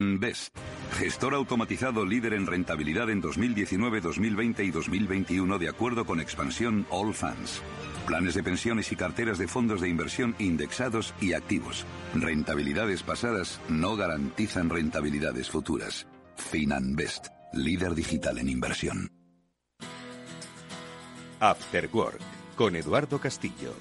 [0.00, 0.56] Best,
[0.96, 7.12] gestor automatizado líder en rentabilidad en 2019, 2020 y 2021 de acuerdo con expansión All
[7.12, 7.60] Funds.
[8.06, 11.84] Planes de pensiones y carteras de fondos de inversión indexados y activos.
[12.14, 16.06] Rentabilidades pasadas no garantizan rentabilidades futuras.
[16.36, 19.10] Finanbest, líder digital en inversión.
[21.40, 22.20] After Work,
[22.54, 23.74] con Eduardo Castillo.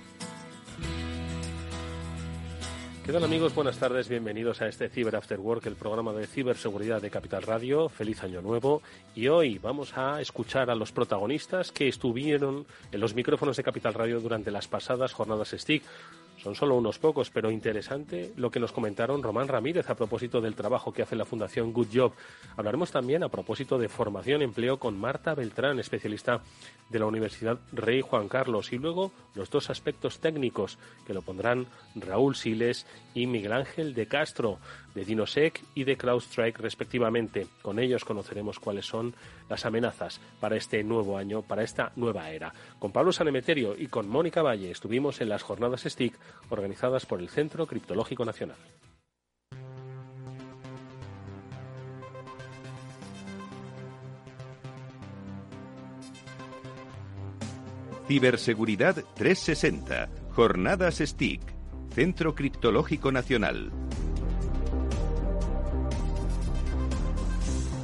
[3.07, 3.55] ¿Qué tal amigos?
[3.55, 7.87] Buenas tardes, bienvenidos a este Cyber After Work, el programa de ciberseguridad de Capital Radio.
[7.87, 8.81] Feliz año nuevo.
[9.15, 13.93] Y hoy vamos a escuchar a los protagonistas que estuvieron en los micrófonos de Capital
[13.93, 15.84] Radio durante las pasadas jornadas STIC.
[16.47, 20.55] Son solo unos pocos, pero interesante lo que nos comentaron Román Ramírez a propósito del
[20.55, 22.13] trabajo que hace la Fundación Good Job.
[22.55, 26.39] Hablaremos también a propósito de formación empleo con Marta Beltrán, especialista
[26.89, 28.71] de la Universidad Rey Juan Carlos.
[28.71, 34.07] Y luego los dos aspectos técnicos que lo pondrán Raúl Siles y Miguel Ángel de
[34.07, 34.59] Castro,
[34.97, 37.47] de DinoSec y de CrowdStrike respectivamente.
[37.61, 39.13] Con ellos conoceremos cuáles son
[39.49, 42.54] las amenazas para este nuevo año, para esta nueva era.
[42.79, 46.13] Con Pablo Sanemeterio y con Mónica Valle estuvimos en las jornadas STIC
[46.49, 48.57] organizadas por el Centro Criptológico Nacional.
[58.07, 60.09] Ciberseguridad 360.
[60.32, 61.41] Jornadas STIC.
[61.93, 63.87] Centro Criptológico Nacional.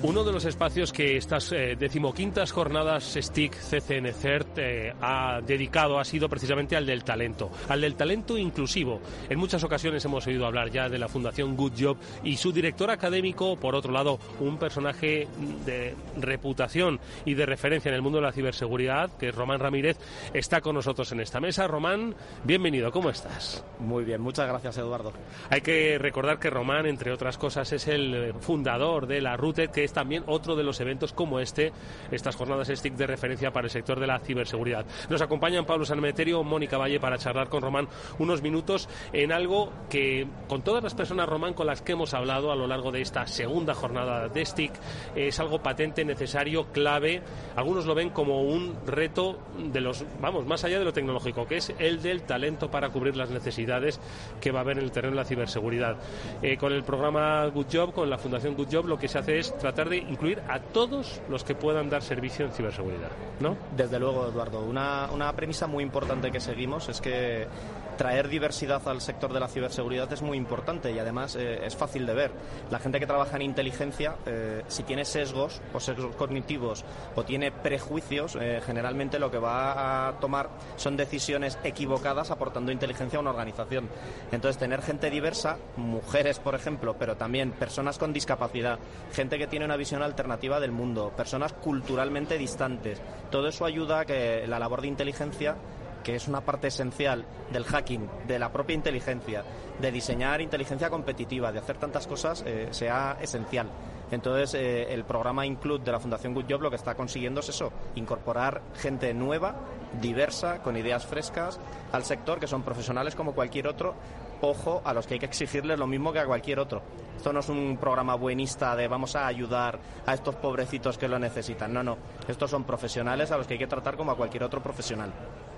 [0.04, 5.98] Uno de los espacios que estas eh, decimoquintas jornadas STIC CCN CERT eh, ha dedicado
[5.98, 9.00] ha sido precisamente al del talento, al del talento inclusivo.
[9.30, 12.92] En muchas ocasiones hemos oído hablar ya de la Fundación Good Job y su director
[12.92, 15.26] académico, por otro lado, un personaje
[15.66, 19.98] de reputación y de referencia en el mundo de la ciberseguridad, que es Román Ramírez,
[20.34, 21.66] está con nosotros en esta mesa.
[21.66, 23.64] Román, bienvenido, ¿cómo estás?
[23.80, 25.14] Muy bien, muchas gracias Eduardo.
[25.50, 29.86] Hay que recordar que Román, entre otras cosas, es el fundador de la RUTE, que
[29.86, 31.72] es también otro de los eventos como este,
[32.12, 34.86] estas jornadas STIC de referencia para el sector de la ciberseguridad.
[35.10, 37.88] Nos acompañan Pablo Sanmeterio, Mónica Valle para charlar con Román
[38.20, 42.52] unos minutos en algo que con todas las personas, Román, con las que hemos hablado
[42.52, 44.74] a lo largo de esta segunda jornada de STIC,
[45.16, 47.22] es algo patente, necesario, clave.
[47.56, 51.58] Algunos lo ven como un reto de los, vamos, más allá de lo tecnológico, que
[51.58, 54.00] es el del talento para cubrir las necesidades
[54.42, 55.98] que va a haber en el terreno de la ciberseguridad.
[56.42, 59.40] Eh, con el programa Good Job, con la Fundación Good Job, lo que se hace
[59.40, 63.58] es tratar de incluir a todos los que puedan dar servicio en ciberseguridad, ¿no?
[63.76, 64.62] Desde luego, Eduardo.
[64.62, 67.48] Una, una premisa muy importante que seguimos es que
[67.94, 72.06] traer diversidad al sector de la ciberseguridad es muy importante y además eh, es fácil
[72.06, 72.32] de ver.
[72.72, 76.84] La gente que trabaja en inteligencia, eh, si tiene sesgos o sesgos cognitivos
[77.16, 83.18] o tiene prejuicios, eh, generalmente lo que va a tomar son decisiones equivocadas aportando inteligencia
[83.18, 83.88] a una organización.
[84.32, 88.80] Entonces, tener gente diversa, mujeres, por ejemplo, pero también personas con discapacidad,
[89.14, 93.02] gente que tiene una visión alternativa del mundo, personas culturalmente distantes,
[93.32, 95.56] todo eso ayuda a que la labor de inteligencia
[96.04, 99.44] que es una parte esencial del hacking, de la propia inteligencia,
[99.80, 103.70] de diseñar inteligencia competitiva, de hacer tantas cosas, eh, sea esencial.
[104.12, 107.50] Entonces, eh, el programa Include de la Fundación Good Job lo que está consiguiendo es
[107.50, 109.56] eso, incorporar gente nueva,
[110.00, 111.60] diversa, con ideas frescas
[111.92, 113.96] al sector, que son profesionales como cualquier otro,
[114.44, 116.82] ojo a los que hay que exigirles lo mismo que a cualquier otro.
[117.16, 121.18] Esto no es un programa buenista de vamos a ayudar a estos pobrecitos que lo
[121.18, 121.74] necesitan.
[121.74, 121.98] No, no.
[122.28, 125.12] Estos son profesionales a los que hay que tratar como a cualquier otro profesional.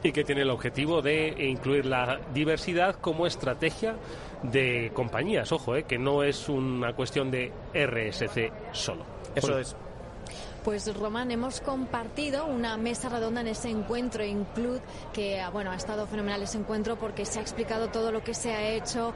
[0.04, 3.96] Y que tiene el objetivo de incluir la diversidad como estrategia
[4.44, 5.52] de compañías.
[5.52, 9.04] Ojo, eh, que no es una cuestión de RSC solo.
[9.34, 9.76] Eso es.
[10.66, 14.82] Pues Román, hemos compartido una mesa redonda en ese encuentro Include,
[15.14, 18.52] que bueno, ha estado fenomenal ese encuentro porque se ha explicado todo lo que se
[18.52, 19.14] ha hecho,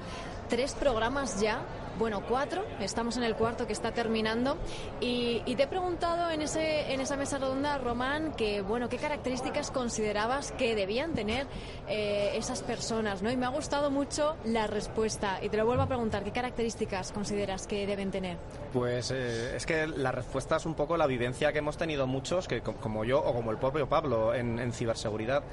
[0.48, 1.66] tres programas ya
[2.00, 4.58] bueno, cuatro, estamos en el cuarto que está terminando.
[5.02, 9.72] Y, te he preguntado en, ese, en esa mesa redonda, Román, que, bueno, ¿qué características
[9.72, 11.46] considerabas que debían tener
[11.90, 13.22] eh, esas personas?
[13.22, 13.30] ¿no?
[13.30, 15.40] Y me ha gustado mucho la respuesta.
[15.44, 18.38] Y te lo vuelvo a preguntar, ¿qué características consideras que deben tener?
[18.72, 22.48] Pues eh, es que la respuesta es un poco la vivencia que hemos tenido muchos,
[22.48, 25.44] que como yo o como el propio Pablo, en, en ciberseguridad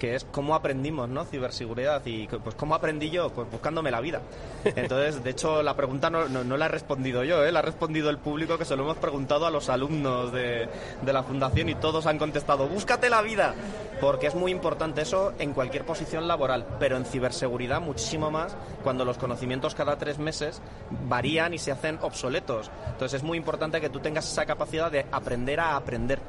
[0.00, 1.26] que es cómo aprendimos, ¿no?
[1.26, 4.22] Ciberseguridad y pues cómo aprendí yo, pues buscándome la vida.
[4.64, 7.52] Entonces, de hecho, la pregunta no, no, la he respondido yo, ¿eh?
[7.52, 10.68] la ha respondido el público que se lo hemos preguntado a los alumnos de,
[11.02, 13.54] de la fundación y todos han contestado, búscate la vida,
[14.00, 19.04] porque es muy importante eso en cualquier posición laboral, pero en ciberseguridad muchísimo más cuando
[19.04, 20.62] los conocimientos cada tres meses
[21.08, 22.70] varían y se hacen obsoletos.
[22.86, 26.20] Entonces, es muy importante que tú tengas esa capacidad de aprender a aprender.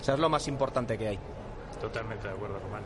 [0.00, 1.18] O sea, es lo más importante que hay.
[1.80, 2.82] Totalmente de acuerdo, Román.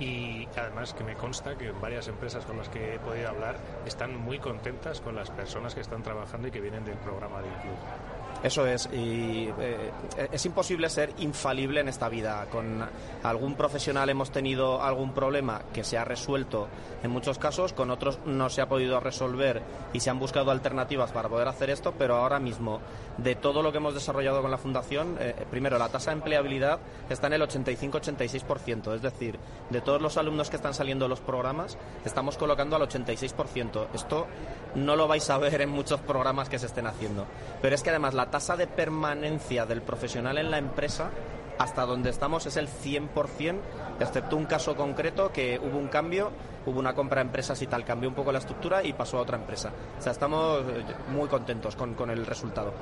[0.00, 3.56] Y además que me consta que varias empresas con las que he podido hablar
[3.86, 7.48] están muy contentas con las personas que están trabajando y que vienen del programa de
[7.48, 8.11] Include.
[8.42, 9.92] Eso es, y eh,
[10.32, 12.46] es imposible ser infalible en esta vida.
[12.50, 12.84] Con
[13.22, 16.66] algún profesional hemos tenido algún problema que se ha resuelto
[17.04, 19.62] en muchos casos, con otros no se ha podido resolver
[19.92, 22.80] y se han buscado alternativas para poder hacer esto, pero ahora mismo,
[23.16, 26.80] de todo lo que hemos desarrollado con la Fundación, eh, primero, la tasa de empleabilidad
[27.10, 29.38] está en el 85-86%, es decir,
[29.70, 33.86] de todos los alumnos que están saliendo de los programas, estamos colocando al 86%.
[33.94, 34.26] Esto
[34.74, 37.26] no lo vais a ver en muchos programas que se estén haciendo,
[37.60, 41.10] pero es que además la tasa de permanencia del profesional en la empresa
[41.58, 43.60] hasta donde estamos es el 100%,
[44.00, 46.32] excepto un caso concreto que hubo un cambio
[46.66, 49.22] hubo una compra de empresas y tal, cambió un poco la estructura y pasó a
[49.22, 49.72] otra empresa.
[49.98, 52.72] O sea, estamos eh, muy contentos con, con el resultado.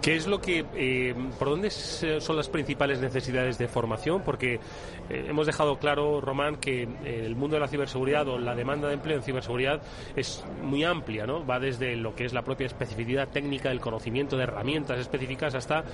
[0.00, 4.22] ¿Qué es lo que, eh, por dónde son las principales necesidades de formación?
[4.22, 8.88] Porque eh, hemos dejado claro, Román, que el mundo de la ciberseguridad o la demanda
[8.88, 9.80] de empleo en ciberseguridad
[10.14, 11.44] es muy amplia, ¿no?
[11.46, 15.84] Va desde lo que es la propia especificidad técnica, el conocimiento de herramientas específicas hasta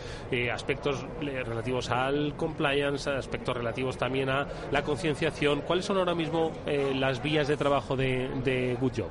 [0.52, 5.62] aspectos relativos al compliance, aspectos relativos también a la concienciación.
[5.62, 6.52] ¿Cuáles son ahora mismo
[6.94, 9.10] las vías de trabajo de, de Good Job?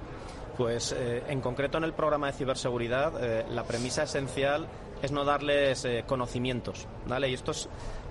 [0.58, 4.68] Pues eh, en concreto en el programa de ciberseguridad, eh, la premisa esencial
[5.02, 7.30] es no darles eh, conocimientos, ¿vale?
[7.30, 7.52] Y esto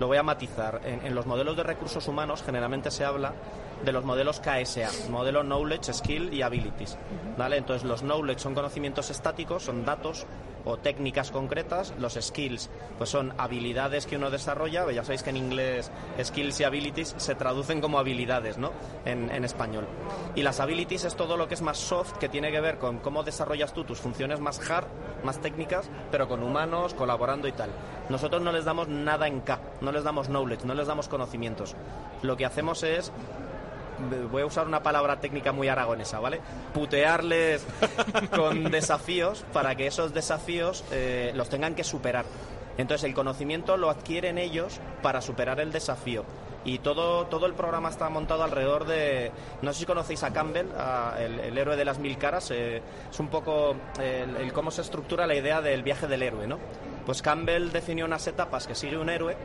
[0.00, 0.80] lo voy a matizar.
[0.84, 3.34] En, los modelos de recursos humanos generalmente se habla
[3.84, 6.98] de los modelos KSA, modelo Knowledge, Skill y Abilities,
[7.38, 7.56] ¿vale?
[7.56, 10.26] Entonces los Knowledge son conocimientos estáticos, son datos
[10.64, 15.36] o técnicas concretas, los skills pues son habilidades que uno desarrolla, ya sabéis que en
[15.36, 15.90] inglés
[16.22, 18.72] skills y abilities se traducen como habilidades ¿no?
[19.04, 19.86] en, en español.
[20.34, 22.98] Y las abilities es todo lo que es más soft, que tiene que ver con
[22.98, 24.86] cómo desarrollas tú tus funciones más hard,
[25.24, 27.70] más técnicas, pero con humanos, colaborando y tal.
[28.08, 31.74] Nosotros no les damos nada en K, no les damos knowledge, no les damos conocimientos.
[32.22, 33.12] Lo que hacemos es
[34.30, 36.40] voy a usar una palabra técnica muy aragonesa, ¿vale?
[36.72, 37.66] Putearles
[38.36, 42.24] con desafíos para que esos desafíos eh, los tengan que superar.
[42.78, 46.24] Entonces el conocimiento lo adquieren ellos para superar el desafío.
[46.64, 49.32] Y todo, todo el programa está montado alrededor de...
[49.62, 50.66] No sé si conocéis a Campbell,
[51.18, 52.50] el, héroe de las mil caras.
[52.50, 56.58] Eh, es un poco el, cómo se estructura la idea del viaje del héroe, ¿no?
[57.06, 59.36] Pues Campbell definió unas etapas que sigue un héroe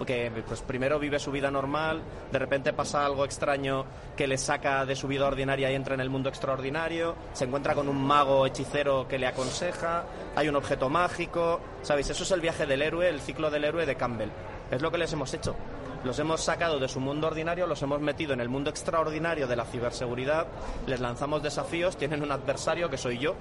[0.00, 2.00] porque pues primero vive su vida normal,
[2.32, 3.84] de repente pasa algo extraño
[4.16, 7.74] que le saca de su vida ordinaria y entra en el mundo extraordinario, se encuentra
[7.74, 12.08] con un mago hechicero que le aconseja, hay un objeto mágico, ¿sabéis?
[12.08, 14.30] Eso es el viaje del héroe, el ciclo del héroe de Campbell.
[14.70, 15.54] Es lo que les hemos hecho.
[16.02, 19.56] Los hemos sacado de su mundo ordinario, los hemos metido en el mundo extraordinario de
[19.56, 20.46] la ciberseguridad,
[20.86, 23.34] les lanzamos desafíos, tienen un adversario que soy yo,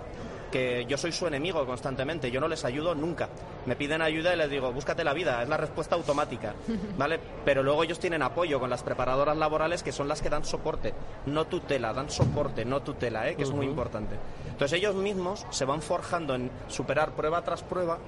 [0.51, 3.30] que yo soy su enemigo constantemente, yo no les ayudo nunca.
[3.66, 6.54] Me piden ayuda y les digo, búscate la vida, es la respuesta automática,
[6.98, 7.19] ¿vale?
[7.46, 10.94] Pero luego ellos tienen apoyo con las preparadoras laborales que son las que dan soporte,
[11.25, 13.36] no tutela, dan soporte, no tutela, ¿eh?
[13.36, 14.16] que es muy importante.
[14.46, 18.00] Entonces ellos mismos se van forjando en superar prueba tras prueba,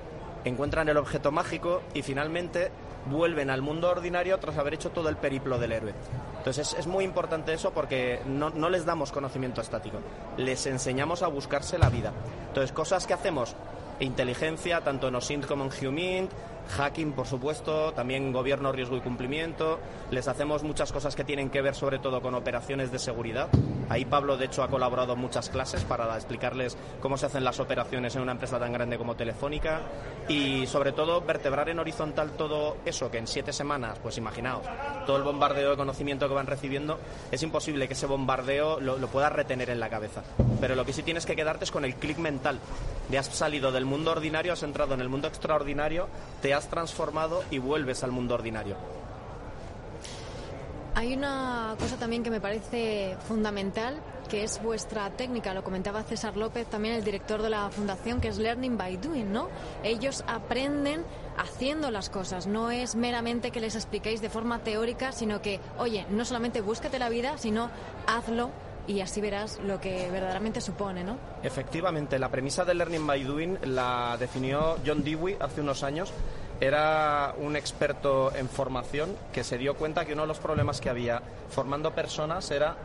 [0.44, 2.71] encuentran el objeto mágico y finalmente
[3.06, 5.94] vuelven al mundo ordinario tras haber hecho todo el periplo del héroe.
[6.38, 10.00] Entonces es, muy importante eso porque no, no, les damos conocimiento estático,
[10.38, 12.12] les enseñamos a buscarse la vida.
[12.48, 13.56] Entonces cosas que hacemos,
[14.00, 16.31] inteligencia, tanto en OSINT como en HUMINT,
[16.71, 19.79] hacking, por supuesto, también gobierno, riesgo y cumplimiento.
[20.09, 23.50] Les hacemos muchas cosas que tienen que ver sobre todo con operaciones de seguridad.
[23.89, 27.59] Ahí Pablo, de hecho, ha colaborado en muchas clases para explicarles cómo se hacen las
[27.59, 29.81] operaciones en una empresa tan grande como Telefónica
[30.27, 34.66] y, sobre todo, vertebrar en horizontal todo eso que en siete semanas, pues imaginaos,
[35.06, 36.99] todo el bombardeo de conocimiento que van recibiendo,
[37.31, 40.23] es imposible que ese bombardeo lo, lo puedas retener en la cabeza.
[40.59, 42.59] Pero lo que sí tienes que quedarte es con el clic mental.
[43.09, 46.07] De has salido del mundo ordinario, has entrado en el mundo extraordinario,
[46.42, 48.75] te has transformado y vuelves al mundo ordinario.
[50.94, 53.95] Hay una cosa también que me parece fundamental,
[54.30, 58.27] que es vuestra técnica, lo comentaba César López, también el director de la fundación, que
[58.27, 59.47] es Learning by Doing, ¿no?
[59.83, 61.06] Ellos aprenden
[61.37, 66.06] haciendo las cosas, no es meramente que les expliquéis de forma teórica, sino que, oye,
[66.09, 67.69] no solamente búscate la vida, sino
[68.06, 68.51] hazlo
[68.85, 71.18] y así verás lo que verdaderamente supone, ¿no?
[71.41, 76.11] Efectivamente, la premisa de Learning by Doing la definió John Dewey hace unos años
[76.61, 80.91] era un experto en formación que se dio cuenta que uno de los problemas que
[80.91, 82.77] había formando personas era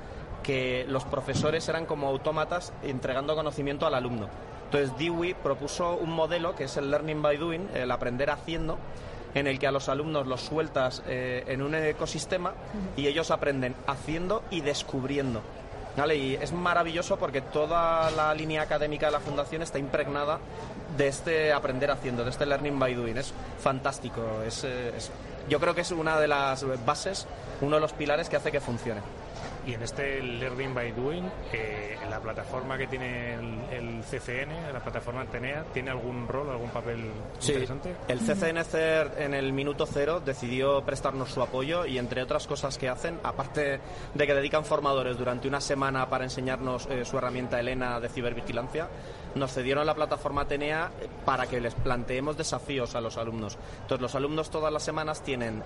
[0.42, 4.28] que los profesores eran como autómatas entregando conocimiento al alumno.
[4.64, 8.78] Entonces Dewey propuso un modelo que es el Learning by Doing, el aprender haciendo,
[9.34, 12.54] en el que a los alumnos los sueltas eh, en un ecosistema
[12.96, 15.42] y ellos aprenden haciendo y descubriendo.
[16.14, 20.38] Y es maravilloso porque toda la línea académica de la Fundación está impregnada
[20.96, 23.16] de este aprender haciendo, de este learning by doing.
[23.16, 24.42] Es fantástico.
[24.46, 24.92] Es, eh,
[25.48, 27.26] yo creo que es una de las bases
[27.60, 29.00] uno de los pilares que hace que funcione.
[29.66, 35.22] Y en este Learning by Doing, eh, la plataforma que tiene el, CCN, la plataforma
[35.22, 37.96] Atenea, ¿tiene algún rol, algún papel interesante?
[38.06, 38.58] El CCN
[39.18, 43.80] en el minuto cero decidió prestarnos su apoyo y entre otras cosas que hacen, aparte
[44.14, 48.88] de que dedican formadores durante una semana para enseñarnos eh, su herramienta Elena de cibervigilancia,
[49.36, 50.90] nos cedieron la plataforma Atenea
[51.24, 53.56] para que les planteemos desafíos a los alumnos.
[53.82, 55.62] Entonces los alumnos todas las semanas tienen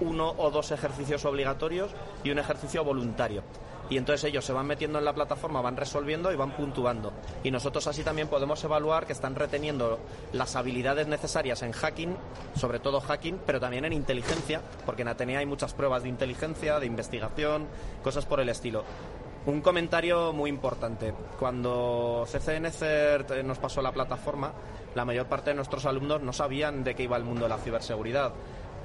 [0.00, 1.90] uno o dos ejercicios obligatorios
[2.22, 3.42] y un ejercicio voluntario.
[3.90, 7.12] Y entonces ellos se van metiendo en la plataforma, van resolviendo y van puntuando.
[7.42, 9.98] Y nosotros así también podemos evaluar que están reteniendo
[10.32, 12.14] las habilidades necesarias en hacking,
[12.54, 16.78] sobre todo hacking, pero también en inteligencia, porque en Atenea hay muchas pruebas de inteligencia,
[16.78, 17.66] de investigación,
[18.04, 18.84] cosas por el estilo.
[19.48, 21.14] Un comentario muy importante.
[21.38, 24.52] Cuando CCN CERT nos pasó la plataforma,
[24.94, 27.56] la mayor parte de nuestros alumnos no sabían de qué iba el mundo de la
[27.56, 28.34] ciberseguridad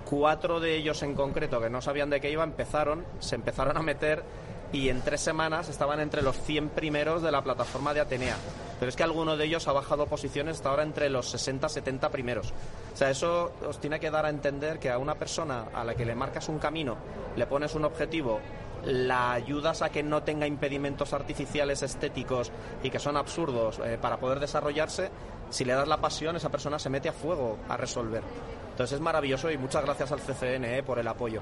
[0.05, 3.81] cuatro de ellos en concreto que no sabían de qué iba empezaron, se empezaron a
[3.81, 4.23] meter
[4.71, 8.35] y en tres semanas estaban entre los 100 primeros de la plataforma de Atenea.
[8.79, 12.09] Pero es que alguno de ellos ha bajado posiciones hasta ahora entre los 60, 70
[12.09, 12.53] primeros.
[12.93, 15.93] O sea, eso os tiene que dar a entender que a una persona a la
[15.93, 16.97] que le marcas un camino,
[17.35, 18.39] le pones un objetivo,
[18.85, 22.51] la ayudas a que no tenga impedimentos artificiales estéticos
[22.83, 25.09] y que son absurdos eh, para poder desarrollarse,
[25.49, 28.23] si le das la pasión, esa persona se mete a fuego a resolver.
[28.71, 31.41] Entonces es maravilloso y muchas gracias al CCN eh, por el apoyo.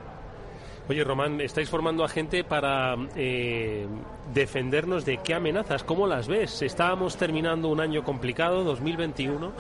[0.89, 3.87] Oye, Román, estáis formando a gente para eh,
[4.33, 6.61] defendernos de qué amenazas, ¿cómo las ves?
[6.61, 9.53] Estábamos terminando un año complicado, 2021,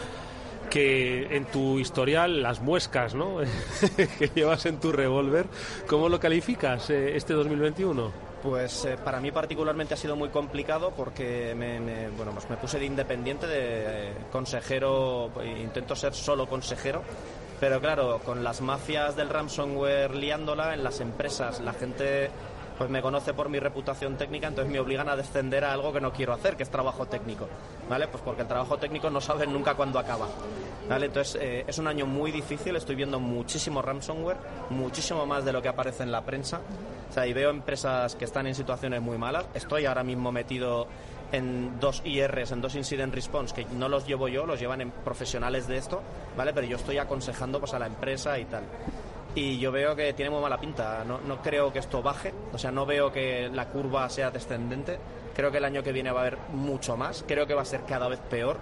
[0.71, 3.37] que en tu historial, las muescas ¿no?
[4.17, 5.45] que llevas en tu revólver,
[5.85, 8.31] ¿cómo lo calificas eh, este 2021?
[8.41, 12.79] Pues eh, para mí particularmente ha sido muy complicado porque me, bueno, pues me puse
[12.79, 15.29] de independiente, de eh, consejero,
[15.61, 17.03] intento ser solo consejero,
[17.59, 22.31] pero claro, con las mafias del ransomware liándola en las empresas, la gente
[22.81, 26.01] pues me conoce por mi reputación técnica, entonces me obligan a descender a algo que
[26.01, 27.47] no quiero hacer, que es trabajo técnico,
[27.87, 28.07] ¿vale?
[28.07, 30.27] Pues porque el trabajo técnico no saben nunca cuándo acaba,
[30.89, 31.05] ¿vale?
[31.05, 34.37] Entonces eh, es un año muy difícil, estoy viendo muchísimo ransomware,
[34.71, 36.59] muchísimo más de lo que aparece en la prensa,
[37.07, 40.87] o sea, y veo empresas que están en situaciones muy malas, estoy ahora mismo metido
[41.31, 44.89] en dos IRs, en dos Incident Response, que no los llevo yo, los llevan en
[44.89, 46.01] profesionales de esto,
[46.35, 46.51] ¿vale?
[46.51, 48.63] Pero yo estoy aconsejando pues a la empresa y tal
[49.35, 51.03] y yo veo que tiene muy mala pinta.
[51.05, 54.99] No, no, creo que esto baje, o sea, no veo que la curva sea descendente.
[55.35, 57.23] Creo que el año que viene va a haber mucho más.
[57.27, 58.59] Creo que va a ser cada vez peor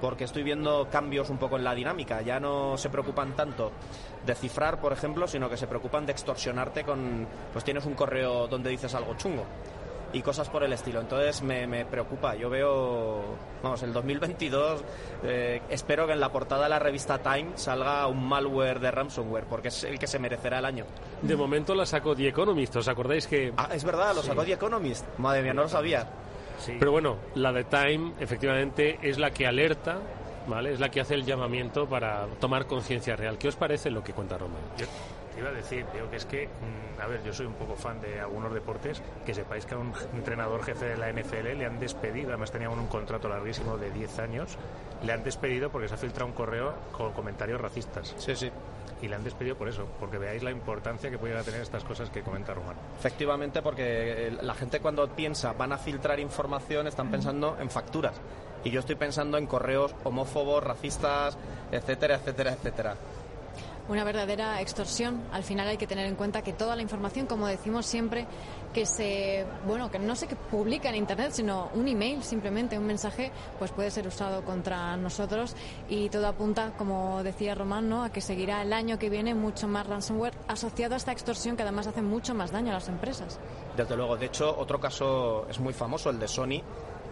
[0.00, 2.22] porque estoy viendo cambios un poco en la dinámica.
[2.22, 3.72] Ya no se preocupan tanto
[4.26, 8.46] de cifrar, por ejemplo, sino que se preocupan de extorsionarte con, pues tienes un correo
[8.48, 9.44] donde dices algo chungo
[10.12, 11.00] y cosas por el estilo.
[11.00, 12.34] Entonces me, me preocupa.
[12.34, 13.22] Yo veo,
[13.62, 14.84] vamos, el 2022
[15.24, 19.44] eh, espero que en la portada de la revista Time salga un malware de ransomware,
[19.44, 20.84] porque es el que se merecerá el año.
[21.22, 23.52] De momento la sacó The Economist, ¿os acordáis que...?
[23.56, 25.06] Ah, es verdad, lo sacó The Economist.
[25.18, 26.06] Madre mía, no lo sabía.
[26.58, 26.76] Sí.
[26.78, 29.98] Pero bueno, la de Time efectivamente es la que alerta
[30.46, 30.72] ¿vale?
[30.72, 33.38] Es la que hace el llamamiento para tomar conciencia real.
[33.38, 34.60] ¿Qué os parece lo que cuenta Román?
[35.32, 37.76] Te iba a decir, digo que es que, mm, a ver, yo soy un poco
[37.76, 41.66] fan de algunos deportes, que sepáis que a un entrenador jefe de la NFL le
[41.66, 44.56] han despedido, además teníamos un contrato larguísimo de 10 años,
[45.02, 48.14] le han despedido porque se ha filtrado un correo con comentarios racistas.
[48.18, 48.50] Sí, sí.
[49.00, 52.08] Y le han despedido por eso, porque veáis la importancia que pueden tener estas cosas
[52.10, 52.76] que comenta Román.
[52.98, 58.14] Efectivamente, porque la gente cuando piensa van a filtrar información están pensando en facturas.
[58.62, 61.36] Y yo estoy pensando en correos homófobos, racistas,
[61.72, 62.94] etcétera, etcétera, etcétera
[63.88, 65.22] una verdadera extorsión.
[65.32, 68.26] Al final hay que tener en cuenta que toda la información, como decimos siempre,
[68.72, 72.86] que se, bueno, que no se que publica en internet, sino un email, simplemente un
[72.86, 75.54] mensaje, pues puede ser usado contra nosotros
[75.88, 78.04] y todo apunta, como decía Román, ¿no?
[78.04, 81.62] a que seguirá el año que viene mucho más ransomware asociado a esta extorsión que
[81.62, 83.38] además hace mucho más daño a las empresas.
[83.76, 86.62] Desde luego, de hecho, otro caso es muy famoso, el de Sony.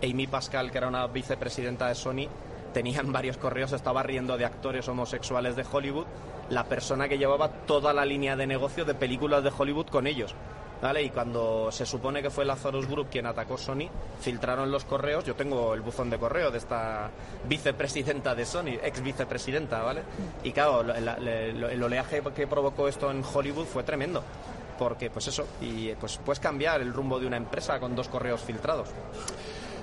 [0.03, 2.27] Amy Pascal, que era una vicepresidenta de Sony,
[2.73, 6.07] tenían varios correos, estaba riendo de actores homosexuales de Hollywood,
[6.51, 10.35] la persona que llevaba toda la línea de negocio de películas de Hollywood con ellos.
[10.83, 11.03] ¿Vale?
[11.03, 13.91] Y cuando se supone que fue Lazarus Group quien atacó Sony,
[14.21, 15.25] filtraron los correos.
[15.25, 17.11] Yo tengo el buzón de correo de esta
[17.47, 20.03] vicepresidenta de Sony, ex vicepresidenta, ¿vale?
[20.43, 24.23] Y claro, el, oleaje que provocó esto en Hollywood fue tremendo.
[24.79, 28.41] Porque, pues eso, y pues puedes cambiar el rumbo de una empresa con dos correos
[28.41, 28.89] filtrados.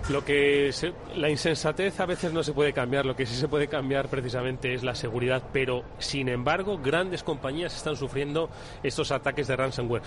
[0.10, 0.72] Lo que
[1.18, 4.74] la insensatez a veces no se puede cambiar, lo que sí se puede cambiar precisamente
[4.74, 8.50] es la seguridad, pero sin embargo grandes compañías están sufriendo
[8.84, 10.04] estos ataques de ransomware.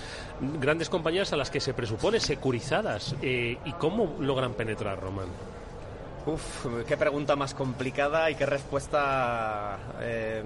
[0.58, 3.14] Grandes compañías a las que se presupone securizadas.
[3.20, 5.28] Eh, ¿Y cómo logran penetrar, Román?
[6.24, 9.78] Uf, qué pregunta más complicada y qué respuesta...
[10.00, 10.42] Eh,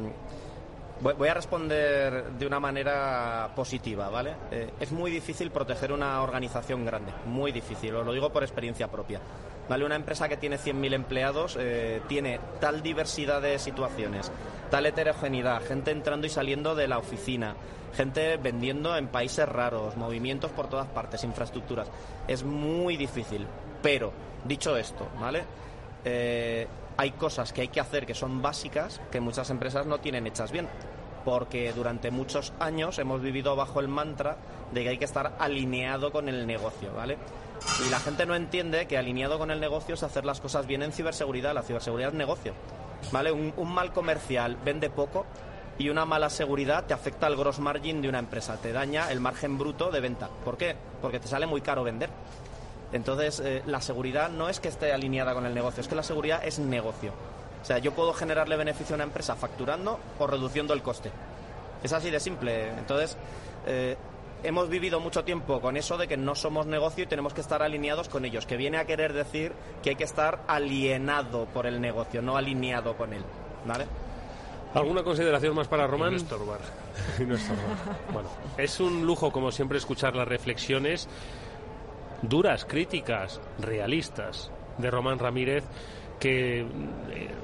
[1.04, 4.36] Voy a responder de una manera positiva, ¿vale?
[4.50, 8.90] Eh, es muy difícil proteger una organización grande, muy difícil, os lo digo por experiencia
[8.90, 9.20] propia.
[9.68, 9.84] ¿Vale?
[9.84, 14.32] Una empresa que tiene 100.000 empleados eh, tiene tal diversidad de situaciones,
[14.70, 17.54] tal heterogeneidad, gente entrando y saliendo de la oficina,
[17.94, 21.86] gente vendiendo en países raros, movimientos por todas partes, infraestructuras.
[22.26, 23.46] Es muy difícil.
[23.82, 24.10] Pero,
[24.46, 25.44] dicho esto, ¿vale?
[26.02, 30.26] Eh, hay cosas que hay que hacer que son básicas que muchas empresas no tienen
[30.26, 30.66] hechas bien.
[31.24, 34.36] Porque durante muchos años hemos vivido bajo el mantra
[34.72, 37.16] de que hay que estar alineado con el negocio, ¿vale?
[37.86, 40.82] Y la gente no entiende que alineado con el negocio es hacer las cosas bien
[40.82, 41.54] en ciberseguridad.
[41.54, 42.52] La ciberseguridad es negocio,
[43.10, 43.32] ¿vale?
[43.32, 45.24] Un, mal comercial vende poco
[45.78, 49.20] y una mala seguridad te afecta al gross margin de una empresa, te daña el
[49.20, 50.28] margen bruto de venta.
[50.44, 50.76] ¿Por qué?
[51.00, 52.10] Porque te sale muy caro vender.
[52.92, 56.04] Entonces, eh, la seguridad no es que esté alineada con el negocio, es que la
[56.04, 57.12] seguridad es negocio.
[57.64, 61.10] O sea, yo puedo generarle beneficio a una empresa facturando o reduciendo el coste.
[61.82, 62.68] Es así de simple.
[62.68, 63.16] Entonces,
[63.66, 63.96] eh,
[64.42, 67.62] hemos vivido mucho tiempo con eso de que no somos negocio y tenemos que estar
[67.62, 69.52] alineados con ellos, que viene a querer decir
[69.82, 73.24] que hay que estar alienado por el negocio, no alineado con él.
[73.66, 73.86] ¿Vale?
[74.74, 76.10] ¿Alguna consideración más para Román?
[76.10, 76.58] Y no estorbar.
[77.18, 77.64] Y no estorbar.
[78.12, 78.28] Bueno,
[78.58, 81.08] es un lujo, como siempre, escuchar las reflexiones
[82.20, 85.64] duras, críticas, realistas de Román Ramírez
[86.18, 86.66] que eh,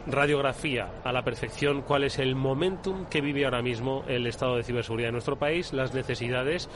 [0.07, 4.63] radiografía a la perfección cuál es el momentum que vive ahora mismo el estado de
[4.63, 6.69] ciberseguridad en nuestro país, las necesidades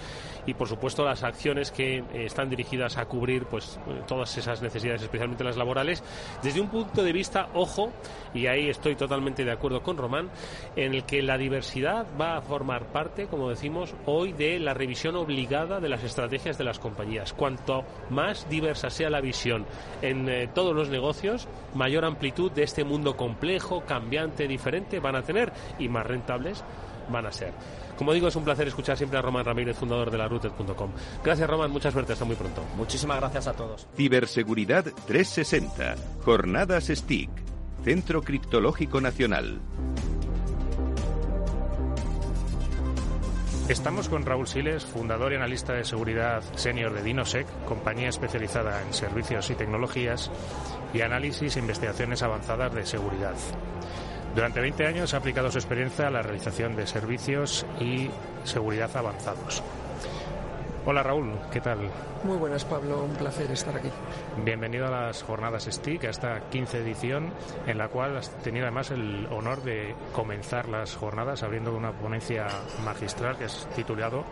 [0.46, 4.62] y por supuesto las acciones que eh, están dirigidas a cubrir pues eh, todas esas
[4.62, 6.02] necesidades, especialmente las laborales,
[6.42, 7.92] desde un punto de vista, ojo,
[8.34, 10.30] y ahí estoy totalmente de acuerdo con Román,
[10.76, 15.16] en el que la diversidad va a formar parte, como decimos, hoy de la revisión
[15.16, 17.32] obligada de las estrategias de las compañías.
[17.32, 19.64] Cuanto más diversa sea la visión
[20.02, 21.48] en todos los negocios,
[21.84, 26.64] mayor amplitud de este mundo complejo, cambiante, diferente van a tener y más rentables
[27.10, 27.52] van a ser.
[27.98, 30.92] Como digo, es un placer escuchar siempre a Román Ramírez, fundador de la Routed.com.
[31.22, 31.70] Gracias, Román.
[31.70, 32.14] Mucha suerte.
[32.14, 32.64] Hasta muy pronto.
[32.78, 33.86] Muchísimas gracias a todos.
[33.98, 35.94] Ciberseguridad 360.
[36.24, 37.28] Jornadas STIC.
[37.84, 39.60] Centro Criptológico Nacional.
[43.68, 48.92] Estamos con Raúl Siles, fundador y analista de seguridad senior de Dinosec, compañía especializada en
[48.92, 50.30] servicios y tecnologías
[50.92, 53.34] y análisis e investigaciones avanzadas de seguridad.
[54.34, 58.10] Durante 20 años ha aplicado su experiencia a la realización de servicios y
[58.44, 59.62] seguridad avanzados.
[60.86, 61.78] Hola Raúl, ¿qué tal?
[62.24, 63.88] Muy buenas Pablo, un placer estar aquí.
[64.44, 67.32] Bienvenido a las jornadas STIC, a esta 15 edición
[67.66, 72.48] en la cual has tenido además el honor de comenzar las jornadas abriendo una ponencia
[72.84, 74.24] magistral que es titulado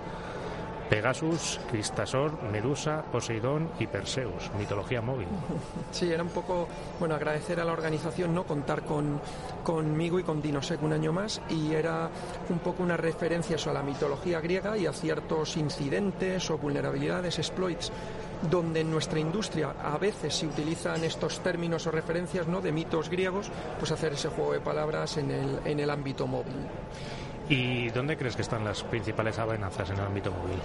[0.93, 5.27] Pegasus, Cristasor, Medusa, Poseidón y Perseus, mitología móvil.
[5.91, 6.69] Sí, era un poco,
[7.01, 8.45] bueno, agradecer a la organización, ¿no?
[8.45, 9.19] Contar con,
[9.65, 12.11] conmigo y con Dinosec un año más y era
[12.51, 17.91] un poco una referencia a la mitología griega y a ciertos incidentes o vulnerabilidades, exploits
[18.51, 22.61] donde en nuestra industria a veces se utilizan estos términos o referencias ¿no?
[22.61, 26.67] de mitos griegos, pues hacer ese juego de palabras en el, en el ámbito móvil.
[27.53, 30.59] ¿Y dónde crees que están las principales amenazas en el ámbito móvil?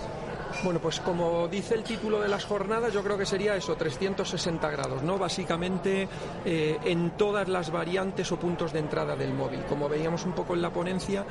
[0.64, 4.72] Bueno, pues como dice el título de las jornadas, yo creo que sería eso, 360
[4.72, 5.18] grados, ¿no?
[5.18, 6.08] Básicamente
[6.46, 9.66] eh, en todas las variantes o puntos de entrada del móvil.
[9.66, 11.26] Como veíamos un poco en la ponencia,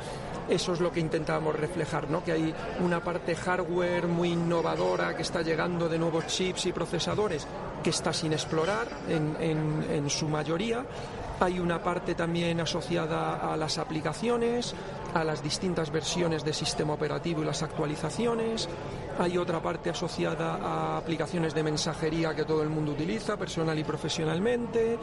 [0.47, 2.23] eso es lo que intentábamos reflejar, ¿no?
[2.23, 7.47] Que hay una parte hardware muy innovadora que está llegando de nuevos chips y procesadores
[7.83, 10.85] que está sin explorar en, en, en su mayoría.
[11.39, 14.75] Hay una parte también asociada a las aplicaciones,
[15.13, 18.69] a las distintas versiones de sistema operativo y las actualizaciones.
[19.19, 23.85] Hay otra parte asociada a aplicaciones de mensajería que todo el mundo utiliza, personal y
[23.85, 24.99] profesionalmente.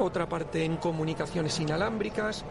[0.00, 2.44] Otra parte en comunicaciones inalámbricas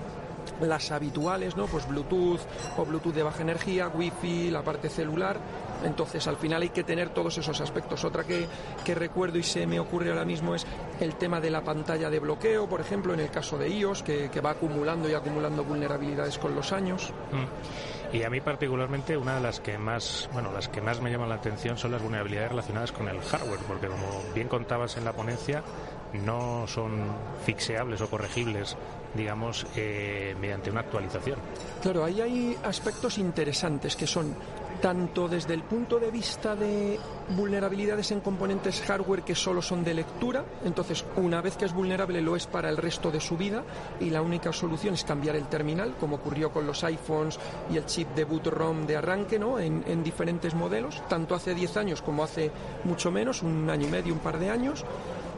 [0.62, 1.66] las habituales, ¿no?
[1.66, 2.40] Pues Bluetooth
[2.78, 5.38] o Bluetooth de baja energía, Wi-Fi, la parte celular.
[5.84, 8.04] Entonces, al final hay que tener todos esos aspectos.
[8.04, 8.48] Otra que,
[8.84, 10.66] que, recuerdo y se me ocurre ahora mismo es
[11.00, 14.30] el tema de la pantalla de bloqueo, por ejemplo, en el caso de iOS, que,
[14.30, 17.12] que va acumulando y acumulando vulnerabilidades con los años.
[17.32, 18.16] Mm.
[18.16, 21.28] Y a mí particularmente una de las que más, bueno, las que más me llaman
[21.28, 25.12] la atención son las vulnerabilidades relacionadas con el hardware, porque como bien contabas en la
[25.12, 25.64] ponencia,
[26.14, 26.92] no son
[27.46, 28.78] fixeables o corregibles
[29.16, 31.40] digamos, eh, mediante una actualización.
[31.82, 34.36] Claro, ahí hay aspectos interesantes que son
[34.82, 37.00] tanto desde el punto de vista de
[37.36, 42.22] vulnerabilidades en componentes hardware que solo son de lectura, entonces una vez que es vulnerable
[42.22, 43.64] lo es para el resto de su vida
[44.00, 47.40] y la única solución es cambiar el terminal, como ocurrió con los iPhones
[47.72, 49.60] y el chip de boot ROM de arranque ¿no?
[49.60, 52.52] en, en diferentes modelos, tanto hace 10 años como hace
[52.84, 54.86] mucho menos, un año y medio, un par de años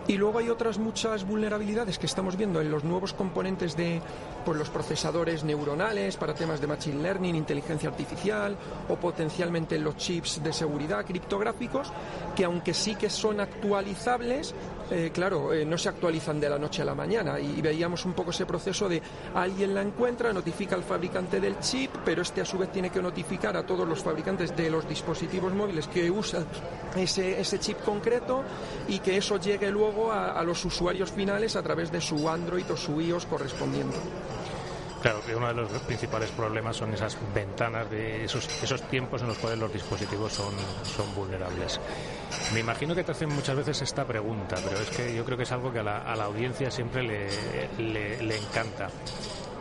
[0.08, 4.02] Y luego hay otras muchas vulnerabilidades que estamos viendo en los nuevos componentes de
[4.46, 8.56] pues, los procesadores neuronales para temas de machine learning, inteligencia artificial
[8.88, 11.92] o potencialmente en los chips de seguridad criptográficos
[12.38, 14.56] que aunque sí que son actualizables,
[14.90, 18.14] eh, claro, eh, no se actualizan de la noche a la mañana y, veíamos un
[18.14, 19.02] poco ese proceso de
[19.34, 23.02] alguien la encuentra, notifica al fabricante del chip, pero este a su vez tiene que
[23.02, 26.46] notificar a todos los fabricantes de los dispositivos móviles que usan
[26.96, 28.44] ese, ese chip concreto
[28.88, 32.72] y que eso llegue luego a, a los usuarios finales a través de su Android
[32.72, 33.98] o su iOS correspondiente.
[35.08, 39.30] Claro, que uno de los principales problemas son esas ventanas, de esos, esos tiempos en
[39.30, 41.80] los cuales los dispositivos son, son vulnerables.
[42.54, 45.44] Me imagino que te hacen muchas veces esta pregunta, pero es que yo creo que
[45.44, 48.90] es algo que a la, audiencia siempre le, le encanta.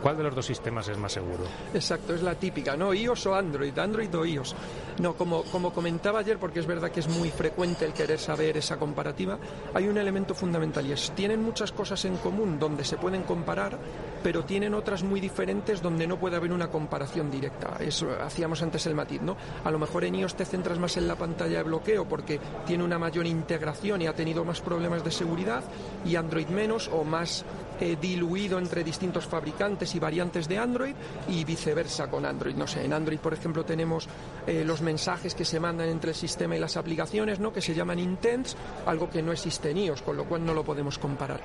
[0.01, 1.43] ¿Cuál de los dos sistemas es más seguro?
[1.73, 2.93] Exacto, es la típica, ¿no?
[2.93, 4.55] iOS o Android, Android o iOS.
[4.99, 8.57] No, como, como comentaba ayer, porque es verdad que es muy frecuente el querer saber
[8.57, 9.37] esa comparativa,
[9.73, 13.77] hay un elemento fundamental y es, tienen muchas cosas en común donde se pueden comparar,
[14.23, 17.77] pero tienen otras muy diferentes donde no puede haber una comparación directa.
[17.79, 19.37] Eso hacíamos antes el matiz, ¿no?
[19.63, 22.83] A lo mejor en iOS te centras más en la pantalla de bloqueo porque tiene
[22.83, 25.63] una mayor integración y ha tenido más problemas de seguridad
[26.05, 27.45] y Android menos o más
[27.79, 30.95] eh, diluido entre distintos fabricantes y variantes de Android
[31.27, 32.55] y viceversa con Android.
[32.55, 34.07] No sé, en Android, por ejemplo, tenemos
[34.45, 37.53] eh, los mensajes que se mandan entre el sistema y las aplicaciones, ¿no?
[37.53, 40.63] que se llaman intents, algo que no existe en iOS, con lo cual no lo
[40.63, 41.41] podemos comparar.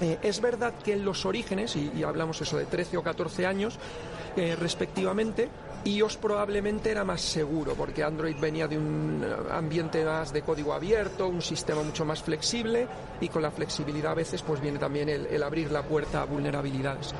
[0.00, 3.78] Eh, es verdad que en los orígenes, y, hablamos eso de 13 o 14 años
[4.36, 5.48] eh, respectivamente,
[5.84, 11.28] iOS probablemente era más seguro porque Android venía de un ambiente más de código abierto,
[11.28, 12.86] un sistema mucho más flexible
[13.20, 16.24] y con la flexibilidad a veces pues viene también el, el abrir la puerta a
[16.24, 17.14] vulnerabilidades.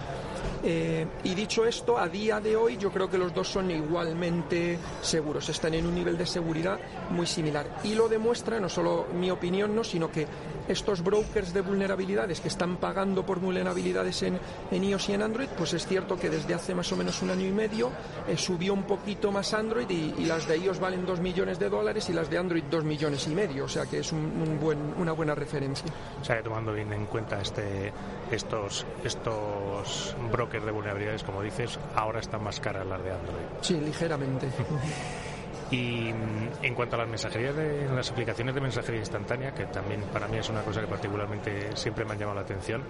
[0.62, 4.78] Eh, y dicho esto, a día de hoy yo creo que los dos son igualmente
[5.00, 6.78] seguros, están en un nivel de seguridad
[7.10, 7.66] muy similar.
[7.84, 10.26] Y lo demuestra no solo mi opinión, no, sino que
[10.68, 14.38] estos brokers de vulnerabilidades que están pagando por vulnerabilidades en,
[14.70, 17.30] en iOS y en Android, pues es cierto que desde hace más o menos un
[17.30, 17.90] año y medio
[18.28, 21.68] eh, subió un poquito más Android y, y, las de iOS valen 2 millones de
[21.68, 24.60] dólares y las de Android 2 millones y medio, o sea que es un, un
[24.60, 25.86] buen, una buena referencia.
[26.20, 27.92] O sea, tomando bien en cuenta este,
[28.30, 33.46] estos, estos brokers de vulnerabilidades, como dices, ahora están más caras las de Android.
[33.60, 34.48] Sí, ligeramente.
[35.70, 36.10] Y
[36.62, 40.38] en cuanto a las mensajerías de las aplicaciones de mensajería instantánea, que también para mí
[40.38, 42.82] es una cosa que particularmente siempre me han llamado la atención,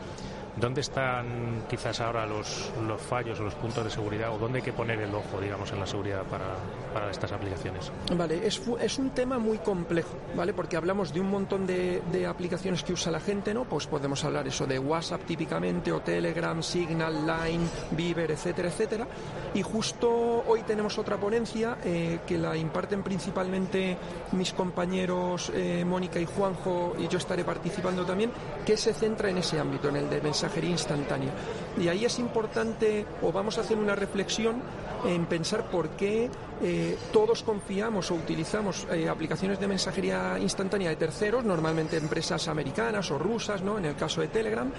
[0.57, 4.65] ¿dónde están quizás ahora los, los fallos o los puntos de seguridad o dónde hay
[4.65, 6.55] que poner el ojo, digamos, en la seguridad para,
[6.93, 7.93] para estas aplicaciones?
[8.17, 10.55] Vale, es, es, un tema muy complejo, ¿vale?
[10.55, 13.65] Porque hablamos de un montón de, de, aplicaciones que usa la gente, ¿no?
[13.65, 19.07] Pues podemos hablar eso de WhatsApp típicamente o Telegram, Signal, Line, Viber, etcétera, etcétera.
[19.55, 23.97] Y justo hoy tenemos otra ponencia eh, que la imparten principalmente
[24.33, 28.31] mis compañeros eh, Mónica y Juanjo y yo estaré participando también,
[28.65, 30.21] que se centra en ese ámbito, en el de
[30.65, 31.31] instantánea.
[31.79, 34.63] Y ahí es importante, o vamos a hacer una reflexión
[35.05, 36.31] en pensar por qué
[36.63, 43.11] eh, todos confiamos o utilizamos eh, aplicaciones de mensajería instantánea de terceros, normalmente empresas americanas
[43.11, 43.79] o rusas, ¿no?
[43.79, 44.71] en el caso de Telegram,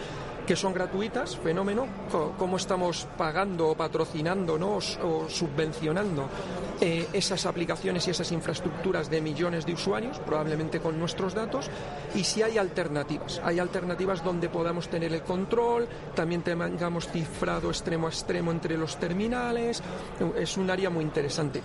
[0.47, 1.85] que son gratuitas, fenómeno,
[2.39, 4.77] cómo estamos pagando o patrocinando ¿no?
[4.77, 6.29] o, subvencionando
[6.79, 11.69] eh, esas aplicaciones y esas infraestructuras de millones de usuarios, probablemente con nuestros datos,
[12.15, 13.41] y si hay alternativas.
[13.43, 18.97] Hay alternativas donde podamos tener el control, también tengamos cifrado extremo a extremo entre los
[18.97, 19.83] terminales,
[20.37, 21.61] es un área muy interesante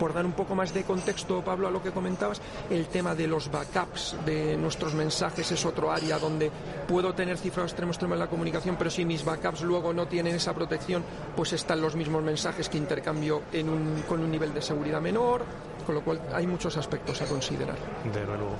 [0.00, 3.26] por dar un poco más de contexto, Pablo, a lo que comentabas, el tema de
[3.26, 6.50] los backups de nuestros mensajes es otro área donde
[6.88, 10.34] puedo tener cifrado extremo extremo en la comunicación, pero si mis backups luego no tienen
[10.34, 11.04] esa protección,
[11.36, 13.42] pues están los mismos mensajes que intercambio
[14.08, 15.44] con un nivel de seguridad menor,
[15.84, 17.76] con lo cual hay muchos aspectos a considerar.
[18.10, 18.56] De luego.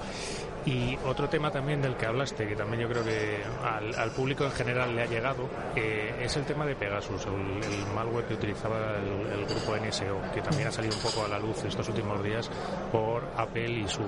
[0.67, 4.45] Y otro tema también del que hablaste, que también yo creo que al, al público
[4.45, 8.35] en general le ha llegado, eh, es el tema de Pegasus, el, el malware que
[8.35, 11.89] utilizaba el, el, grupo NSO, que también ha salido un poco a la luz estos
[11.89, 12.51] últimos días
[12.93, 14.03] por Apple y, su,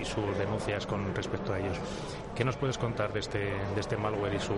[0.00, 1.78] y sus denuncias con respecto a ellos.
[2.34, 4.54] ¿Qué nos puedes contar de este, de este malware y su,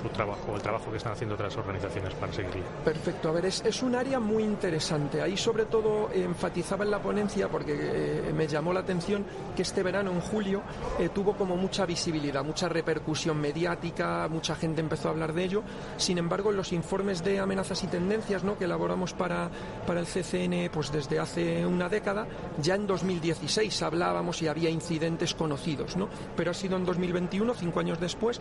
[0.00, 2.64] su trabajo, el trabajo que están haciendo otras organizaciones para seguirlo?
[2.84, 5.20] Perfecto, a ver, es, es un área muy interesante.
[5.20, 9.24] Ahí sobre todo enfatizaba en la ponencia, porque eh, me llamó la atención
[9.54, 10.62] que este verano, en julio,
[10.98, 15.62] eh, tuvo como mucha visibilidad, mucha repercusión mediática, mucha gente empezó a hablar de ello.
[15.96, 18.56] Sin embargo, en los informes de amenazas y tendencias ¿no?
[18.58, 19.50] que elaboramos para,
[19.86, 22.26] para el CCN pues desde hace una década,
[22.60, 26.08] ya en 2016 hablábamos y había incidentes conocidos, ¿no?
[26.36, 28.40] pero ha sido en 2021, cinco años después,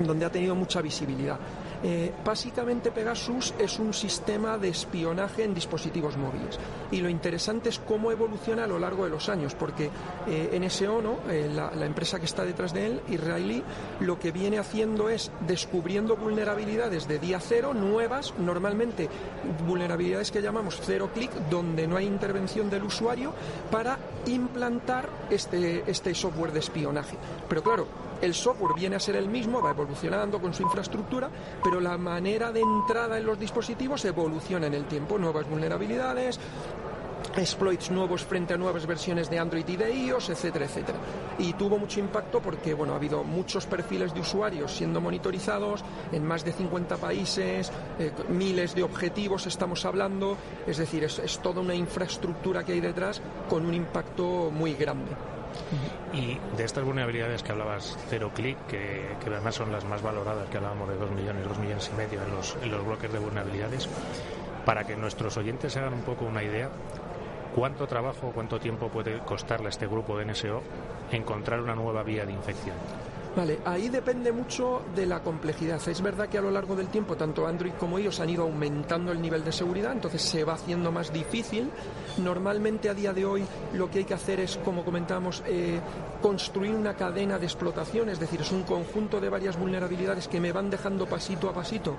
[0.00, 1.38] donde ha tenido mucha visibilidad.
[1.82, 6.58] Eh, básicamente Pegasus es un sistema de espionaje en dispositivos móviles
[6.90, 9.90] y lo interesante es cómo evoluciona a lo largo de los años, porque
[10.26, 11.18] eh, NSO, ¿no?
[11.30, 13.62] Eh, la, empresa que está detrás de él, israelí,
[14.00, 19.08] lo que viene haciendo es descubriendo vulnerabilidades de día cero, nuevas, normalmente
[19.66, 23.32] vulnerabilidades que llamamos cero clic, donde no hay intervención del usuario,
[23.70, 27.16] para implantar este, este software de espionaje.
[27.48, 27.86] Pero claro,
[28.20, 31.30] el software viene a ser el mismo, va evolucionando con su infraestructura,
[31.62, 36.38] pero la manera de entrada en los dispositivos evoluciona en el tiempo, nuevas vulnerabilidades,
[37.36, 40.98] exploits nuevos frente a nuevas versiones de Android y de iOS, etcétera, etcétera.
[41.38, 46.24] Y tuvo mucho impacto porque bueno, ha habido muchos perfiles de usuarios siendo monitorizados en
[46.26, 51.60] más de 50 países, eh, miles de objetivos estamos hablando, es decir, es, es toda
[51.60, 55.37] una infraestructura que hay detrás con un impacto muy grande.
[56.12, 60.48] Y de estas vulnerabilidades que hablabas, cero clic, que, que, además son las más valoradas,
[60.48, 63.18] que hablábamos de 2 millones, 2 millones y medio en los, en los bloques de
[63.18, 63.88] vulnerabilidades,
[64.64, 66.70] para que nuestros oyentes hagan un poco una idea,
[67.54, 70.62] ¿cuánto trabajo, cuánto tiempo puede costarle a este grupo de NSO
[71.12, 72.76] encontrar una nueva vía de infección?
[73.38, 75.80] Vale, ahí depende mucho de la complejidad.
[75.88, 79.12] Es verdad que a lo largo del tiempo tanto Android como ellos han ido aumentando
[79.12, 81.70] el nivel de seguridad, entonces se va haciendo más difícil.
[82.16, 85.78] Normalmente a día de hoy lo que hay que hacer es, como comentamos, eh,
[86.20, 90.50] construir una cadena de explotación, es decir, es un conjunto de varias vulnerabilidades que me
[90.50, 91.94] van dejando pasito a pasito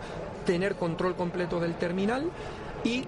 [0.45, 2.30] tener control completo del terminal
[2.84, 3.06] y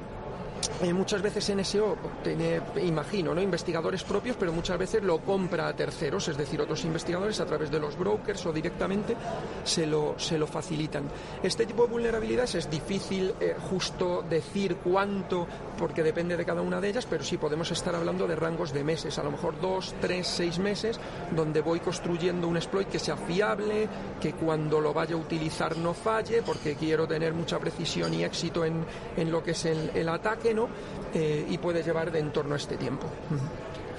[0.94, 3.42] muchas veces NSO tiene, imagino, ¿no?
[3.42, 7.70] investigadores propios, pero muchas veces lo compra a terceros, es decir, otros investigadores a través
[7.70, 9.16] de los brokers o directamente
[9.64, 11.04] se lo, se lo facilitan.
[11.44, 16.82] Este tipo de vulnerabilidades es difícil eh, justo decir cuánto, porque depende de cada una
[16.82, 19.94] de ellas, pero sí podemos estar hablando de rangos de meses, a lo mejor dos,
[20.02, 21.00] tres, seis meses,
[21.36, 23.88] donde voy construyendo un exploit que sea fiable,
[24.20, 28.66] que cuando lo vaya a utilizar no falle, porque quiero tener mucha precisión y éxito
[28.66, 28.84] en,
[29.16, 30.70] en lo que es el, el ataque ¿no?
[31.14, 33.08] Eh, y puede llevar de en torno a este tiempo.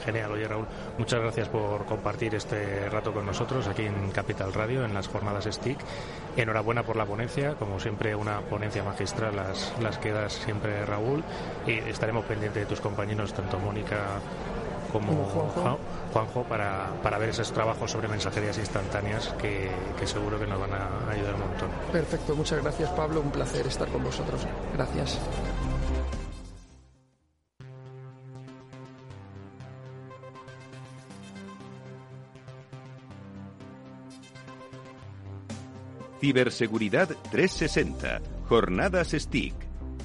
[0.04, 0.66] Genial, oye Raúl,
[0.98, 5.44] muchas gracias por compartir este rato con nosotros aquí en Capital Radio, en las jornadas
[5.44, 5.78] STIC.
[6.36, 11.22] Enhorabuena por la ponencia, como siempre una ponencia magistral las, las que das siempre Raúl
[11.66, 14.20] y estaremos pendientes de tus compañeros, tanto Mónica
[14.92, 15.78] como Juanjo,
[16.12, 20.72] Juanjo para, para, ver esos trabajos sobre mensajerías instantáneas que, que, seguro que nos van
[20.72, 21.70] a ayudar un montón.
[21.90, 24.46] Perfecto, muchas gracias Pablo, un placer estar con vosotros.
[24.74, 25.18] Gracias.
[36.22, 39.54] Ciberseguridad 360, Jornadas STIC,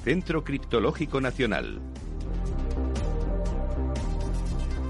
[0.02, 1.80] Centro Criptológico Nacional.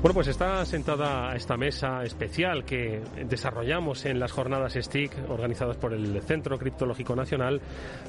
[0.00, 5.92] Bueno, pues está sentada esta mesa especial que desarrollamos en las jornadas STIC organizadas por
[5.92, 7.60] el Centro Criptológico Nacional,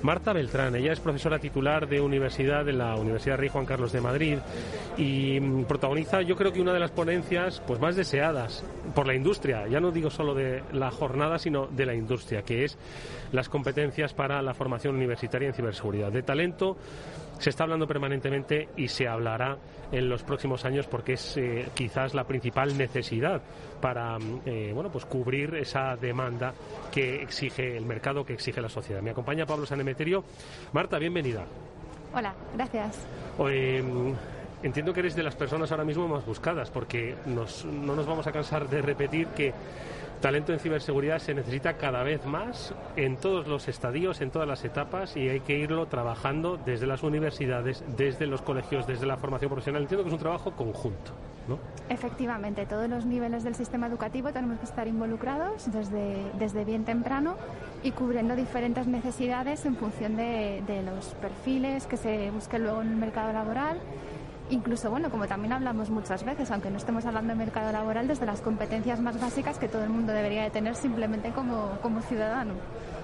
[0.03, 0.75] Marta Beltrán.
[0.75, 4.37] Ella es profesora titular de universidad de la Universidad Rey Juan Carlos de Madrid
[4.97, 9.67] y protagoniza, yo creo que una de las ponencias pues más deseadas por la industria,
[9.67, 12.77] ya no digo solo de la jornada, sino de la industria, que es
[13.31, 16.11] las competencias para la formación universitaria en ciberseguridad.
[16.11, 16.77] De talento
[17.39, 19.57] se está hablando permanentemente y se hablará
[19.91, 23.41] en los próximos años porque es eh, quizás la principal necesidad
[23.81, 26.53] para eh, bueno pues cubrir esa demanda
[26.91, 29.01] que exige el mercado, que exige la sociedad.
[29.01, 30.23] Me acompaña Pablo Sanemeterio.
[30.73, 31.45] Marta, bienvenida.
[32.13, 33.07] Hola, gracias.
[33.47, 33.83] Eh,
[34.61, 38.27] entiendo que eres de las personas ahora mismo más buscadas porque nos, no nos vamos
[38.27, 39.53] a cansar de repetir que
[40.21, 44.65] Talento en ciberseguridad se necesita cada vez más en todos los estadios, en todas las
[44.65, 49.49] etapas y hay que irlo trabajando desde las universidades, desde los colegios, desde la formación
[49.49, 49.83] profesional.
[49.83, 51.13] Entiendo que es un trabajo conjunto.
[51.47, 51.57] ¿no?
[51.87, 57.37] Efectivamente, todos los niveles del sistema educativo tenemos que estar involucrados desde, desde bien temprano
[57.81, 62.89] y cubriendo diferentes necesidades en función de, de los perfiles que se busquen luego en
[62.89, 63.79] el mercado laboral
[64.49, 68.25] incluso, bueno, como también hablamos muchas veces, aunque no estemos hablando de mercado laboral, desde
[68.25, 72.53] las competencias más básicas que todo el mundo debería de tener simplemente como, como ciudadano.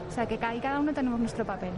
[0.10, 1.71] O sea, que cada, cada uno tenemos nuestro papel.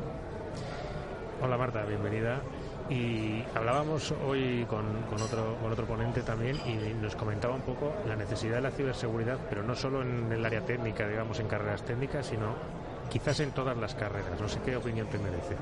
[1.42, 2.42] Hola Marta, bienvenida.
[2.90, 7.94] Y hablábamos hoy con, con, otro, con otro ponente también y nos comentaba un poco
[8.08, 11.84] la necesidad de la ciberseguridad, pero no solo en el área técnica, digamos, en carreras
[11.84, 12.56] técnicas, sino
[13.10, 14.40] quizás en todas las carreras.
[14.40, 15.56] No sé qué opinión te merece.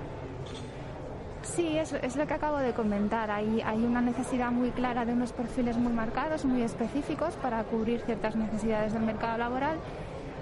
[1.45, 3.31] Sí, es, es, lo que acabo de comentar.
[3.31, 8.01] Hay, hay una necesidad muy clara de unos perfiles muy marcados, muy específicos para cubrir
[8.01, 9.77] ciertas necesidades del mercado laboral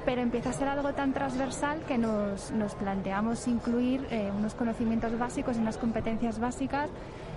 [0.06, 5.58] pero empieza a ser algo tan transversal que nos, planteamos incluir eh, unos conocimientos básicos
[5.58, 6.90] y unas competencias básicas,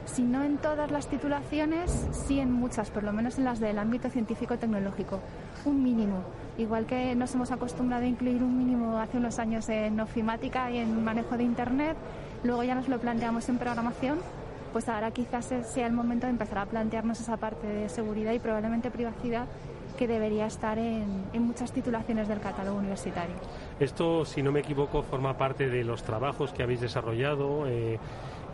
[0.04, 3.78] si no en todas las titulaciones, sí en muchas, por lo menos en las del
[3.78, 5.20] ámbito científico-tecnológico,
[5.64, 6.22] un mínimo.
[6.58, 10.78] Igual que nos hemos acostumbrado a incluir un mínimo hace unos años en ofimática y
[10.78, 11.96] en manejo de Internet,
[12.44, 14.18] luego ya nos lo planteamos en programación,
[14.72, 18.38] pues ahora quizás sea el momento de empezar a plantearnos esa parte de seguridad y
[18.38, 19.46] probablemente privacidad
[19.96, 23.34] que debería estar en, muchas titulaciones del catálogo universitario.
[23.80, 27.66] Esto, si no me equivoco, forma parte de los trabajos que habéis desarrollado.
[27.66, 27.98] Eh,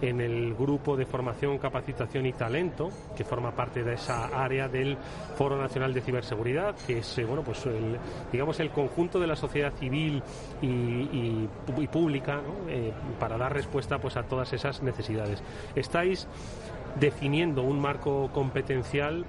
[0.02, 4.98] en el grupo de formación, capacitación y talento, que forma parte de esa área del
[5.36, 7.96] Foro Nacional de Ciberseguridad, que es eh, bueno pues el,
[8.30, 10.22] digamos el conjunto de la sociedad civil
[10.60, 11.48] y,
[11.90, 15.42] pública eh, para dar respuesta pues a todas esas necesidades.
[15.74, 16.26] Estáis
[16.98, 19.24] definiendo un marco competencial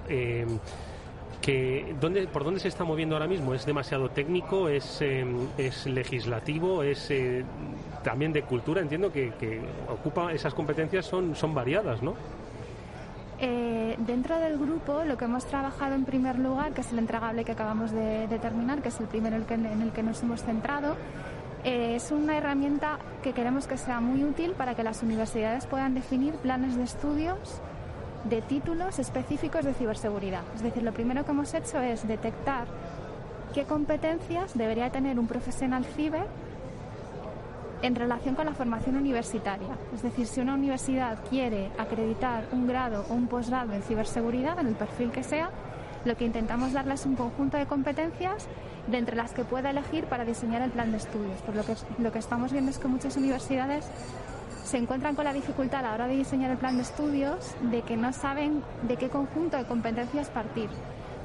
[1.44, 5.84] que ¿dónde, por dónde se está moviendo ahora mismo es demasiado técnico es, em, es
[5.84, 7.44] legislativo es eh,
[8.02, 9.30] también de cultura entiendo que,
[9.88, 12.14] ocupa esas competencias son son variadas no
[13.40, 17.44] eh, dentro del grupo lo que hemos trabajado en primer lugar que es el entregable
[17.44, 20.96] que acabamos de, terminar que es el primero en el que, nos hemos centrado
[21.62, 25.92] eh, es una herramienta que queremos que sea muy útil para que las universidades puedan
[25.92, 27.60] definir planes de estudios
[28.24, 30.42] de títulos específicos de ciberseguridad.
[30.54, 32.66] Es decir, lo primero que hemos hecho es detectar
[33.52, 36.26] qué competencias debería tener un profesional ciber
[37.82, 39.76] en relación con la formación universitaria.
[39.94, 44.68] Es decir, si una universidad quiere acreditar un grado o un posgrado en ciberseguridad, en
[44.68, 45.50] el perfil que sea,
[46.04, 48.46] lo que intentamos darles es un conjunto de competencias
[48.86, 51.40] de entre las que pueda elegir para diseñar el plan de estudios.
[51.42, 53.86] Por lo que, lo que estamos viendo es que muchas universidades
[54.64, 57.82] se encuentran con la dificultad a la hora de diseñar el plan de estudios de
[57.82, 60.70] que no saben de qué conjunto de competencias partir.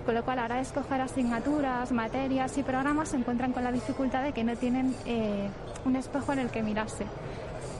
[0.05, 3.63] Con lo cual, a la hora de escoger asignaturas, materias y programas, se encuentran con
[3.63, 5.49] la dificultad de que no tienen eh,
[5.85, 7.05] un espejo en el que mirarse.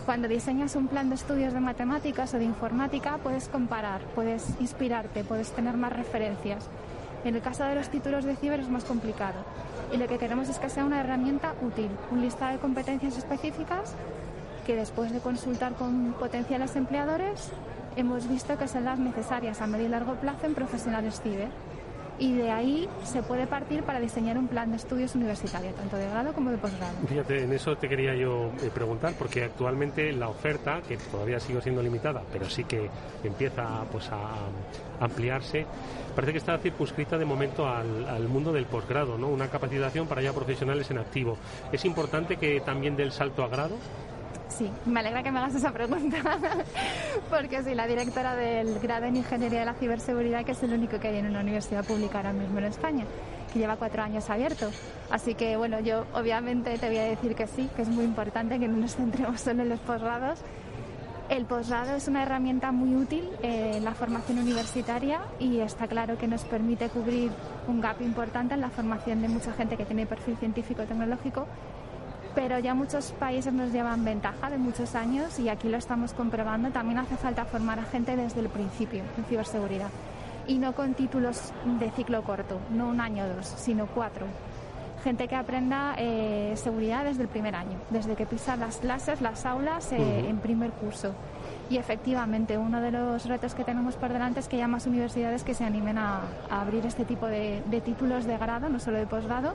[0.06, 5.24] Cuando diseñas un plan de estudios de matemáticas o de informática, puedes comparar, puedes inspirarte,
[5.24, 6.68] puedes tener más referencias.
[7.26, 9.44] En el caso de los títulos de ciber es más complicado.
[9.92, 13.94] Y lo que queremos es que sea una herramienta útil, un listado de competencias específicas
[14.70, 17.50] que después de consultar con potenciales empleadores
[17.96, 21.48] hemos visto que son las necesarias a medio y largo plazo en profesionales ciber.
[22.20, 26.08] Y de ahí se puede partir para diseñar un plan de estudios universitario, tanto de
[26.08, 26.94] grado como de posgrado.
[27.08, 31.62] Fíjate, en eso te quería yo eh, preguntar, porque actualmente la oferta, que todavía sigue
[31.64, 32.92] siendo limitada, pero sí que
[33.24, 34.36] empieza pues, a
[35.04, 35.66] ampliarse,
[36.14, 39.30] parece que está circunscrita de momento al, al mundo del posgrado, ¿no?
[39.30, 41.38] una capacitación para ya profesionales en activo.
[41.72, 43.76] ¿Es importante que también dé el salto a grado?
[44.50, 46.18] Sí, me alegra que me hagas esa pregunta,
[47.30, 51.00] porque soy la directora del grado en Ingeniería de la Ciberseguridad, que es el único
[51.00, 53.06] que hay en una universidad pública ahora mismo en España,
[53.54, 54.70] que lleva cuatro años abierto.
[55.12, 58.60] Así que, bueno, yo obviamente te voy a decir que sí, que es muy importante
[58.60, 60.40] que no nos centremos solo en los posgrados.
[61.30, 66.28] El posgrado es una herramienta muy útil en la formación universitaria y está claro que
[66.28, 67.32] nos permite cubrir
[67.68, 71.46] un gap importante en la formación de mucha gente que tiene perfil científico-tecnológico
[72.36, 76.70] pero ya muchos países nos llevan ventaja de muchos años y aquí lo estamos comprobando.
[76.70, 79.90] También hace falta formar a gente desde el principio en ciberseguridad
[80.50, 84.26] y no con títulos de ciclo corto, no un año o dos, sino cuatro.
[85.04, 89.46] Gente que aprenda eh, seguridad desde el primer año, desde que pisa las clases, las
[89.46, 91.14] aulas eh, en primer curso.
[91.70, 95.44] Y efectivamente, uno de los retos que tenemos por delante es que haya más universidades
[95.44, 99.06] que se animen a, abrir este tipo de, de títulos de grado, no solo de
[99.06, 99.54] posgrado,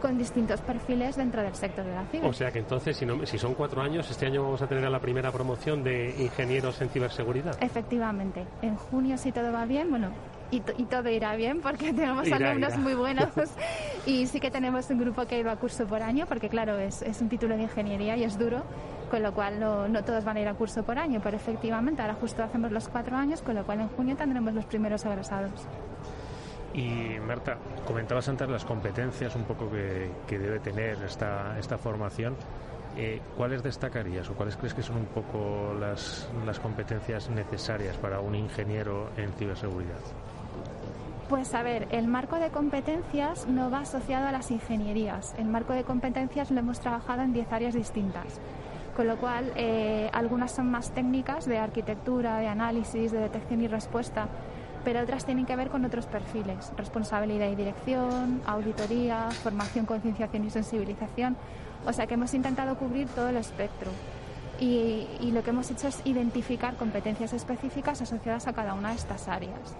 [0.00, 2.28] con distintos perfiles dentro del sector de la ciber.
[2.28, 5.00] O sea que entonces, si, si son cuatro años, este año vamos a tener la
[5.00, 7.56] primera promoción de ingenieros en ciberseguridad.
[7.62, 8.46] Efectivamente.
[8.62, 10.10] En junio, si todo va bien, bueno,
[10.50, 13.28] y, todo irá bien porque tenemos alumnos muy buenos
[14.06, 17.02] y sí que tenemos un grupo que va a curso por año porque claro es,
[17.02, 18.62] es un título de ingeniería y es duro
[19.10, 22.02] con lo cual no, no, todos van a ir a curso por año pero efectivamente
[22.02, 25.66] ahora justo hacemos los cuatro años con lo cual en junio tendremos los primeros egresados.
[26.74, 27.56] Y Marta,
[27.86, 32.36] comentabas antes las competencias un poco que, debe tener esta, esta formación.
[32.96, 38.20] Eh, ¿Cuáles destacarías o cuáles crees que son un poco las, las competencias necesarias para
[38.20, 40.00] un ingeniero en ciberseguridad?
[41.28, 45.34] Pues a ver, el marco de competencias no va asociado a las ingenierías.
[45.38, 48.40] El marco de competencias lo hemos trabajado en 10 áreas distintas.
[48.96, 53.68] Con lo cual, eh, algunas son más técnicas de arquitectura, de análisis, de detección y
[53.68, 54.26] respuesta,
[54.84, 60.50] pero otras tienen que ver con otros perfiles, responsabilidad y dirección, auditoría, formación, concienciación y
[60.50, 61.36] sensibilización.
[61.86, 63.90] O sea que hemos intentado cubrir todo el espectro.
[64.58, 69.26] Y, lo que hemos hecho es identificar competencias específicas asociadas a cada una de estas
[69.26, 69.74] áreas.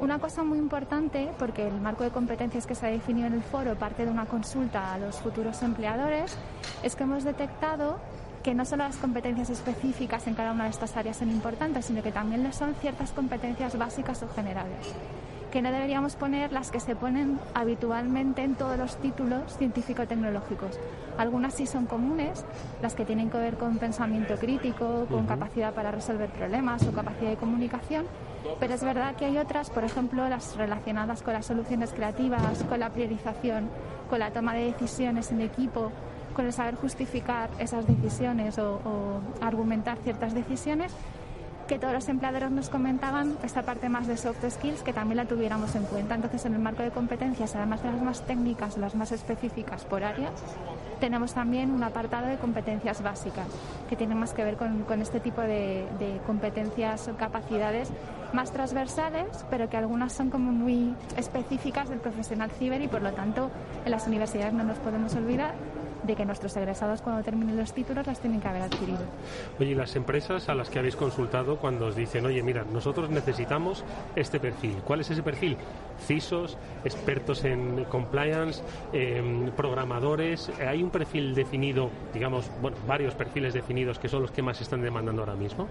[0.00, 3.42] Una cosa muy importante, porque el marco de competencias que se ha definido en el
[3.42, 6.36] foro parte de una consulta a los futuros empleadores,
[6.82, 8.00] es que hemos detectado
[8.42, 12.02] que no solo las competencias específicas en cada una de estas áreas son importantes, sino
[12.02, 14.94] que también lo son ciertas competencias básicas o generales
[15.50, 20.78] que no deberíamos poner las que se ponen habitualmente en todos los títulos científico-tecnológicos.
[21.18, 22.44] Algunas sí son comunes,
[22.80, 27.30] las que tienen que ver con pensamiento crítico, con capacidad para resolver problemas o capacidad
[27.30, 28.06] de comunicación,
[28.58, 32.80] pero es verdad que hay otras, por ejemplo, las relacionadas con las soluciones creativas, con
[32.80, 33.68] la priorización,
[34.08, 35.90] con la toma de decisiones en equipo,
[36.34, 40.92] con el saber justificar esas decisiones o, o argumentar ciertas decisiones,
[41.70, 45.26] que todos los empleadores nos comentaban esta parte más de soft skills que también la
[45.26, 46.16] tuviéramos en cuenta.
[46.16, 50.02] Entonces, en el marco de competencias, además de las más técnicas, las más específicas por
[50.02, 50.32] áreas,
[50.98, 53.46] tenemos también un apartado de competencias básicas
[53.88, 57.88] que tienen más que ver con, con este tipo de, de competencias o capacidades
[58.32, 63.12] más transversales, pero que algunas son como muy específicas del profesional ciber y por lo
[63.12, 63.48] tanto
[63.84, 65.54] en las universidades no nos podemos olvidar
[66.02, 69.00] de que nuestros egresados cuando terminen los títulos las tienen que haber adquirido.
[69.58, 73.10] Oye, ¿y las empresas a las que habéis consultado cuando os dicen, oye, mira, nosotros
[73.10, 73.84] necesitamos
[74.16, 74.76] este perfil?
[74.84, 75.56] ¿Cuál es ese perfil?
[76.06, 80.50] CISOs, expertos en compliance, eh, programadores.
[80.60, 84.82] ¿Hay un perfil definido, digamos, bueno, varios perfiles definidos que son los que más están
[84.82, 85.68] demandando ahora mismo?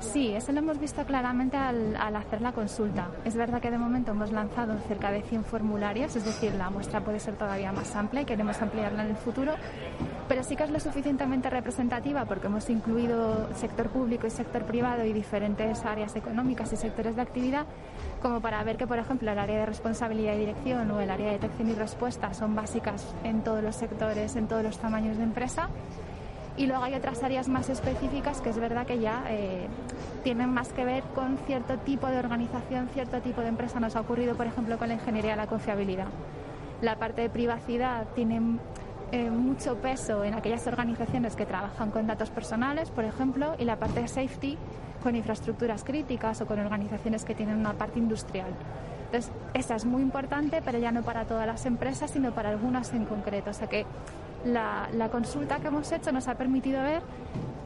[0.00, 3.08] Sí, eso lo hemos visto claramente al, hacer la consulta.
[3.24, 7.04] Es verdad que de momento hemos lanzado cerca de 100 formularios, es decir, la muestra
[7.04, 9.52] puede ser todavía más amplia y queremos ampliarla en el futuro,
[10.26, 15.04] pero sí que es lo suficientemente representativa porque hemos incluido sector público y sector privado
[15.04, 17.66] y diferentes áreas económicas y sectores de actividad
[18.22, 21.26] como para ver que, por ejemplo, el área de responsabilidad y dirección o el área
[21.26, 25.24] de detección y respuesta son básicas en todos los sectores, en todos los tamaños de
[25.24, 25.68] empresa
[26.56, 29.66] y luego hay otras áreas más específicas que es verdad que ya eh,
[30.22, 33.80] tienen más que ver con cierto tipo de organización, cierto tipo de empresa.
[33.80, 36.08] Nos ha ocurrido, por ejemplo, con la ingeniería de la confiabilidad.
[36.82, 38.58] La parte de privacidad tiene
[39.12, 43.76] eh, mucho peso en aquellas organizaciones que trabajan con datos personales, por ejemplo, y la
[43.76, 44.58] parte de safety
[45.02, 48.50] con infraestructuras críticas o con organizaciones que tienen una parte industrial.
[49.06, 52.92] Entonces, esa es muy importante, pero ya no para todas las empresas, sino para algunas
[52.92, 53.50] en concreto.
[53.50, 53.84] O sea que
[54.44, 57.02] la, consulta que hemos hecho nos ha permitido ver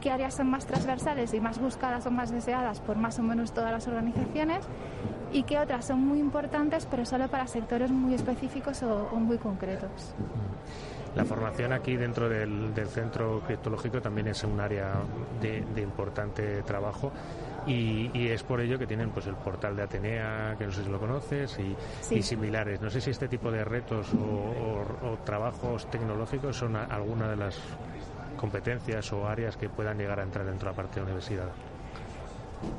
[0.01, 3.53] qué áreas son más transversales y más buscadas o más deseadas por más o menos
[3.53, 4.65] todas las organizaciones
[5.31, 10.13] y qué otras son muy importantes pero solo para sectores muy específicos o, muy concretos.
[11.15, 14.95] La formación aquí dentro del, del, centro criptológico también es un área
[15.41, 17.13] de, de importante trabajo.
[17.67, 20.83] Y, y, es por ello que tienen pues el portal de Atenea, que no sé
[20.83, 22.15] si lo conoces, y, sí.
[22.15, 22.79] y similares.
[22.79, 27.35] No sé si este tipo de retos o, o, o trabajos tecnológicos son alguna de
[27.37, 27.59] las
[28.35, 31.49] competencias o áreas que puedan llegar a entrar dentro de la parte de la universidad.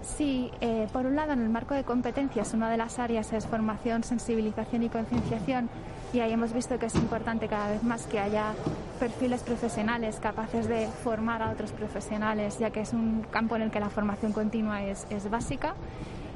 [0.03, 3.47] Sí, eh, por un lado, en el marco de competencias, una de las áreas es
[3.47, 5.69] formación, sensibilización y concienciación.
[6.17, 8.55] Y ahí hemos visto que es importante cada vez más que haya
[8.99, 13.71] perfiles profesionales capaces de formar a otros profesionales, ya que es un campo en el
[13.71, 15.75] que la formación continua es, es básica.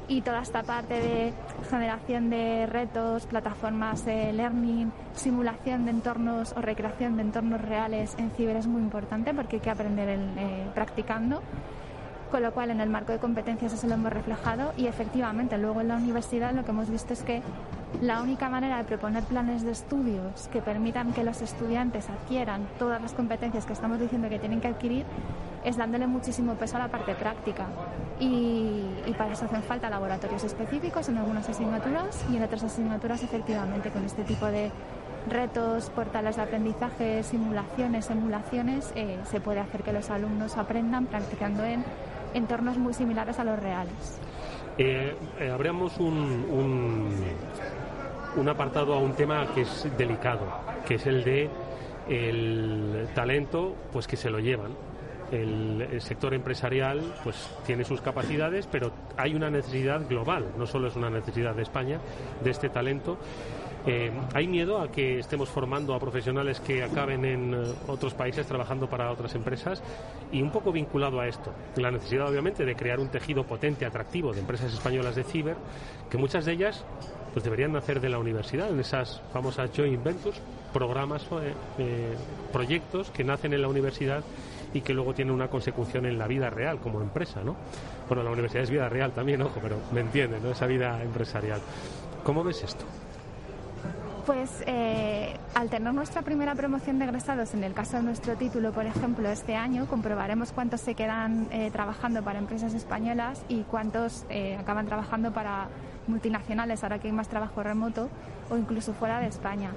[0.07, 1.33] Y toda esta parte de
[1.67, 8.29] generación de retos, plataformas de learning, simulación de entornos o recreación de entornos reales en
[8.29, 11.41] ciber es muy importante porque hay que aprender el, eh, practicando
[12.29, 15.81] con lo cual en el marco de competencias eso lo hemos reflejado y efectivamente luego
[15.81, 17.41] en la universidad lo que hemos visto es que
[17.99, 23.01] la única manera de proponer planes de estudios que permitan que los estudiantes adquieran todas
[23.01, 25.05] las competencias que estamos diciendo que tienen que adquirir
[25.63, 27.67] es dándole muchísimo peso a la parte práctica
[28.19, 28.85] y,
[29.17, 34.03] para eso hacen falta laboratorios específicos en algunas asignaturas y en otras asignaturas efectivamente con
[34.05, 34.71] este tipo de
[35.29, 41.63] retos, portales de aprendizaje, simulaciones, emulaciones, eh, se puede hacer que los alumnos aprendan practicando
[41.63, 41.83] en
[42.33, 44.19] entornos muy similares a los reales.
[44.77, 47.15] Eh, eh, un,
[48.35, 50.45] un, apartado a un tema que es delicado,
[50.85, 51.49] que es el de
[52.09, 54.71] el talento, pues que se lo llevan.
[55.31, 60.89] El, el, sector empresarial pues tiene sus capacidades, pero hay una necesidad global, no solo
[60.89, 62.01] es una necesidad de España,
[62.43, 63.17] de este talento.
[63.85, 68.45] Eh, ¿Hay miedo a que estemos formando a profesionales que acaben en uh, otros países
[68.45, 69.81] trabajando para otras empresas?
[70.31, 74.33] Y un poco vinculado a esto, la necesidad obviamente de crear un tejido potente, atractivo
[74.33, 75.55] de empresas españolas de ciber,
[76.11, 76.85] que muchas de ellas
[77.33, 80.39] pues deberían nacer de la universidad, en esas famosas joint ventures,
[80.73, 82.15] programas, eh, eh,
[82.51, 84.23] proyectos que nacen en la universidad
[84.73, 87.55] y que luego tienen una consecución en la vida real como empresa, ¿no?
[88.07, 90.51] Bueno, la universidad es vida real también, ojo, pero me entienden, ¿no?
[90.51, 91.59] Esa vida empresarial.
[92.23, 92.85] ¿Cómo ves esto?
[94.25, 98.71] Pues eh, al tener nuestra primera promoción de egresados, en el caso de nuestro título,
[98.71, 104.25] por ejemplo, este año, comprobaremos cuántos se quedan eh, trabajando para empresas españolas y cuántos
[104.29, 105.69] eh, acaban trabajando para
[106.07, 108.09] multinacionales, ahora que hay más trabajo remoto,
[108.49, 109.71] o incluso fuera de España.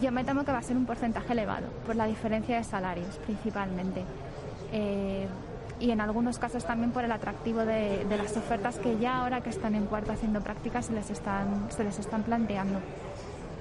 [0.00, 3.18] Yo me temo que va a ser un porcentaje elevado, por la diferencia de salarios,
[3.24, 4.04] principalmente.
[5.80, 9.40] y en algunos casos también por el atractivo de, de, las ofertas que ya ahora
[9.40, 12.80] que están en cuarto haciendo prácticas se les están, se les están planteando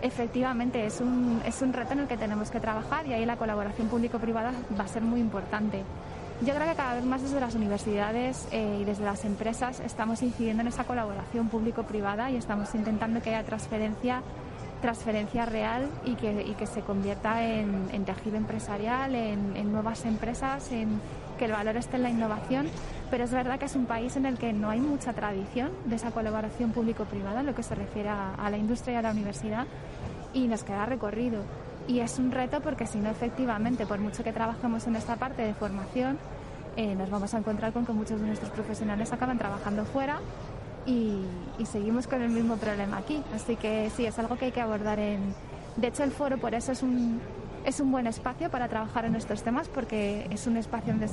[0.02, 3.38] efectivamente es un, es un reto en el que tenemos que trabajar y ahí la
[3.38, 5.84] colaboración público-privada va a ser muy importante.
[6.42, 10.22] Yo creo que cada vez más desde las universidades eh, y desde las empresas estamos
[10.22, 14.22] incidiendo en esa colaboración público-privada y estamos intentando que haya transferencia,
[14.80, 20.72] transferencia real y que, que se convierta en, en tejido empresarial, en, en nuevas empresas,
[20.72, 21.02] en
[21.38, 22.68] que el valor esté en la innovación,
[23.10, 25.96] pero es verdad que es un país en el que no hay mucha tradición de
[25.96, 29.66] esa colaboración público-privada en lo que se refiere a, la industria y a la universidad
[30.34, 31.42] y nos queda recorrido.
[31.88, 35.42] Y es un reto porque si no, efectivamente, por mucho que trabajemos en esta parte
[35.42, 36.18] de formación,
[36.76, 40.20] eh, nos vamos a encontrar con que muchos de nuestros profesionales acaban trabajando fuera
[40.86, 41.24] y,
[41.66, 43.24] seguimos con el mismo problema aquí.
[43.34, 45.34] Así que sí, es algo que hay que abordar en...
[45.78, 47.22] De hecho, el foro por eso es un,
[47.66, 51.10] es un buen espacio para trabajar en estos temas porque es un espacio donde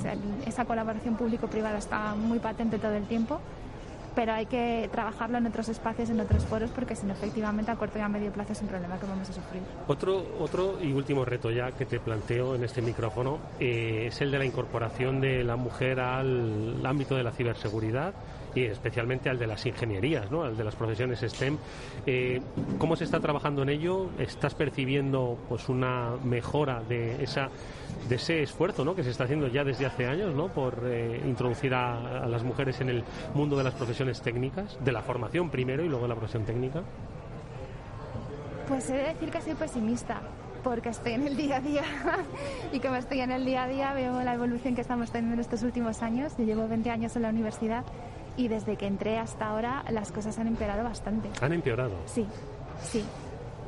[0.47, 3.41] esa colaboración público-privada está muy patente todo el tiempo
[4.15, 7.77] pero hay que trabajarlo en otros espacios, en otros foros, porque si no, efectivamente, a
[7.77, 9.63] corto y a medio plazo es un problema que vamos a sufrir.
[9.87, 14.31] Otro, otro y último reto ya que te planteo en este micrófono eh, es el
[14.31, 18.15] de la incorporación de la mujer al ámbito de la ciberseguridad
[18.55, 20.45] y especialmente al de las ingenierías, ¿no?
[20.45, 21.59] al de las profesiones STEM.
[22.07, 22.41] Eh,
[22.79, 24.11] ¿Cómo se está trabajando en ello?
[24.19, 27.49] ¿Estás percibiendo pues una mejora de esa
[28.09, 28.95] de ese esfuerzo ¿no?
[28.95, 30.49] que se está haciendo ya desde hace años ¿no?
[30.49, 35.03] por eh, introducir a, las mujeres en el mundo de las profesiones técnicas, de la
[35.03, 36.83] formación primero y luego la profesión técnica?
[38.69, 40.21] Pues he de decir que soy pesimista
[40.63, 41.85] porque estoy en el día a día
[42.73, 45.41] y como estoy en el día a día veo la evolución que estamos teniendo en
[45.41, 46.33] estos últimos años.
[46.39, 47.85] Yo llevo 20 años en la universidad
[48.37, 51.29] y desde que entré hasta ahora las cosas han empeorado bastante.
[51.41, 51.95] ¿Han empeorado?
[52.07, 52.27] Sí,
[52.83, 53.05] sí,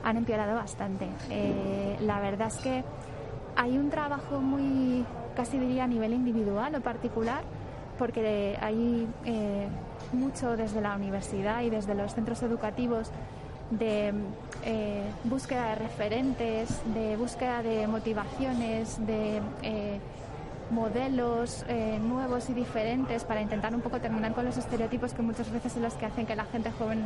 [0.03, 1.07] han empeorado bastante.
[1.31, 2.85] Eh, la verdad es que
[3.57, 5.05] hay un trabajo muy,
[5.35, 7.43] casi diría a nivel individual o particular,
[7.99, 9.69] porque hay eh,
[10.13, 13.11] mucho desde la universidad y desde los centros educativos
[13.71, 14.13] de
[14.65, 19.41] eh, búsqueda de referentes, de búsqueda de motivaciones, de
[20.71, 25.51] modelos eh, nuevos y diferentes para intentar un poco terminar con los estereotipos que muchas
[25.51, 27.05] veces son los que hacen que la gente joven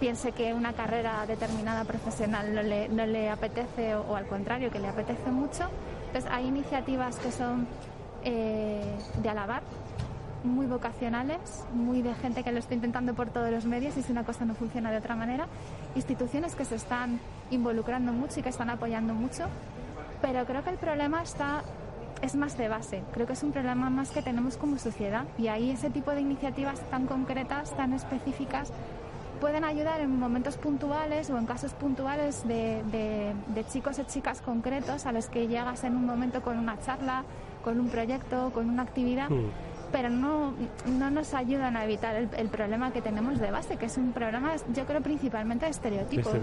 [0.00, 4.78] piense que una carrera determinada profesional no le, no le apetece o, al contrario, que
[4.78, 5.68] le apetece mucho.
[6.06, 7.66] Entonces hay iniciativas que son
[8.24, 9.62] eh, de alabar,
[10.44, 14.12] muy vocacionales, muy de gente que lo está intentando por todos los medios y si
[14.12, 15.46] una cosa no funciona de otra manera.
[15.94, 17.18] Instituciones que se están
[17.50, 19.44] involucrando mucho y que están apoyando mucho.
[20.20, 21.62] Pero creo que el problema está
[22.22, 23.02] es más de base.
[23.12, 26.20] Creo que es un problema más que tenemos como sociedad y ahí ese tipo de
[26.20, 28.72] iniciativas tan concretas, tan específicas,
[29.40, 33.34] pueden ayudar en momentos puntuales o en casos puntuales de,
[33.72, 37.24] chicos y chicas concretos a los que llegas en un momento con una charla,
[37.62, 39.30] con un proyecto, con una actividad.
[39.30, 40.54] Mm pero no,
[40.86, 44.56] no nos ayudan a evitar el, problema que tenemos de base, que es un problema,
[44.74, 46.34] yo creo, principalmente de estereotipos.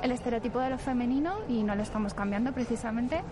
[0.00, 3.22] El estereotipo de lo femenino, y no lo estamos cambiando precisamente,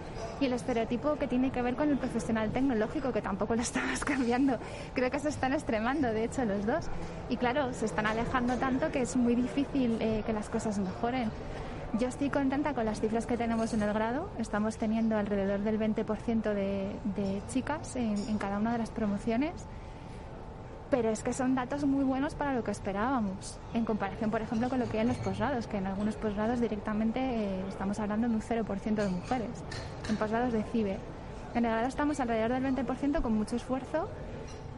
[0.40, 4.04] y el estereotipo que tiene que ver con el profesional tecnológico, que tampoco lo estamos
[4.04, 4.58] cambiando.
[4.92, 6.86] Creo que se están extremando, de hecho, los dos.
[7.28, 11.30] Y claro, se están alejando tanto que es muy difícil eh, que las cosas mejoren.
[11.94, 14.28] Yo estoy contenta con las cifras que tenemos en el grado.
[14.38, 19.54] Estamos teniendo alrededor del 20% de, de, chicas en, cada una de las promociones.
[20.90, 24.68] Pero es que son datos muy buenos para lo que esperábamos, en comparación, por ejemplo,
[24.68, 28.26] con lo que hay en los posgrados, que en algunos posgrados directamente eh, estamos hablando
[28.26, 29.50] de un 0% de mujeres,
[30.08, 30.98] en posgrados de CIBE.
[31.54, 34.08] En el grado estamos alrededor del 20% con mucho esfuerzo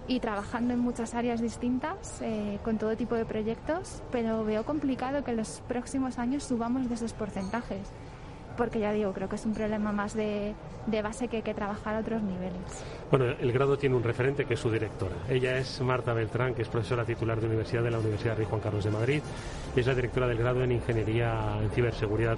[0.09, 5.23] y trabajando en muchas áreas distintas, eh, con todo tipo de proyectos, pero veo complicado
[5.25, 7.89] que en los próximos años subamos de esos porcentajes,
[8.57, 10.55] porque ya digo, creo que es un problema más de,
[10.87, 12.85] de base que hay que trabajar a otros niveles.
[13.11, 15.15] Bueno, el grado tiene un referente que es su directora.
[15.29, 18.61] Ella es Marta Beltrán, que es profesora titular de Universidad de la Universidad Rey Juan
[18.61, 19.23] Carlos de Madrid
[19.75, 22.37] y es la directora del grado en Ingeniería en Ciberseguridad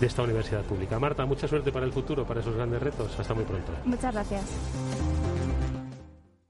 [0.00, 0.98] de esta universidad pública.
[0.98, 3.18] Marta, mucha suerte para el futuro, para esos grandes retos.
[3.18, 3.72] Hasta muy pronto.
[3.84, 4.44] Muchas gracias.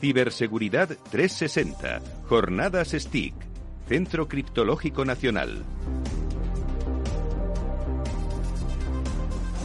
[0.00, 2.00] Ciberseguridad 360.
[2.26, 3.34] Jornadas STIC.
[3.86, 5.64] Centro Criptológico Nacional.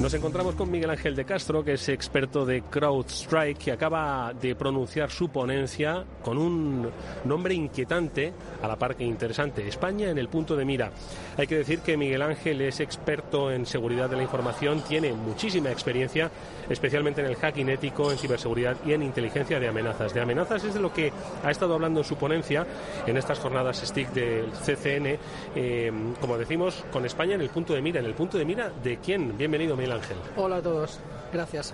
[0.01, 4.53] Nos encontramos con Miguel Ángel de Castro, que es experto de CrowdStrike, que acaba de
[4.53, 6.89] pronunciar su ponencia con un
[7.23, 10.91] nombre inquietante, a la par que interesante, España en el punto de mira.
[11.37, 15.71] Hay que decir que Miguel Ángel es experto en seguridad de la información, tiene muchísima
[15.71, 16.29] experiencia,
[16.69, 20.13] especialmente en el hacking ético, en ciberseguridad y en inteligencia de amenazas.
[20.13, 21.11] De amenazas es de lo que
[21.43, 22.65] ha estado hablando en su ponencia
[23.05, 25.17] en estas jornadas STIC del CCN,
[25.55, 27.99] eh, como decimos, con España en el punto de mira.
[27.99, 29.37] ¿En el punto de mira de quién?
[29.37, 30.17] Bienvenido, Miguel Ángel.
[30.35, 30.99] Hola a todos,
[31.31, 31.73] gracias.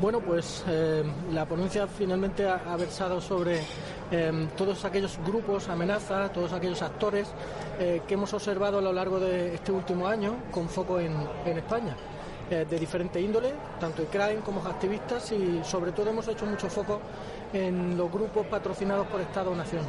[0.00, 1.02] Bueno, pues eh,
[1.32, 3.60] la ponencia finalmente ha, versado sobre
[4.10, 7.28] eh, todos aquellos grupos, amenazas, todos aquellos actores
[7.78, 11.94] que hemos observado a lo largo de este último año con foco en España.
[12.50, 16.68] Eh, de diferente índole, tanto en crime como activistas y sobre todo hemos hecho mucho
[16.68, 17.00] foco
[17.52, 19.82] en los grupos patrocinados por Estado o Nación.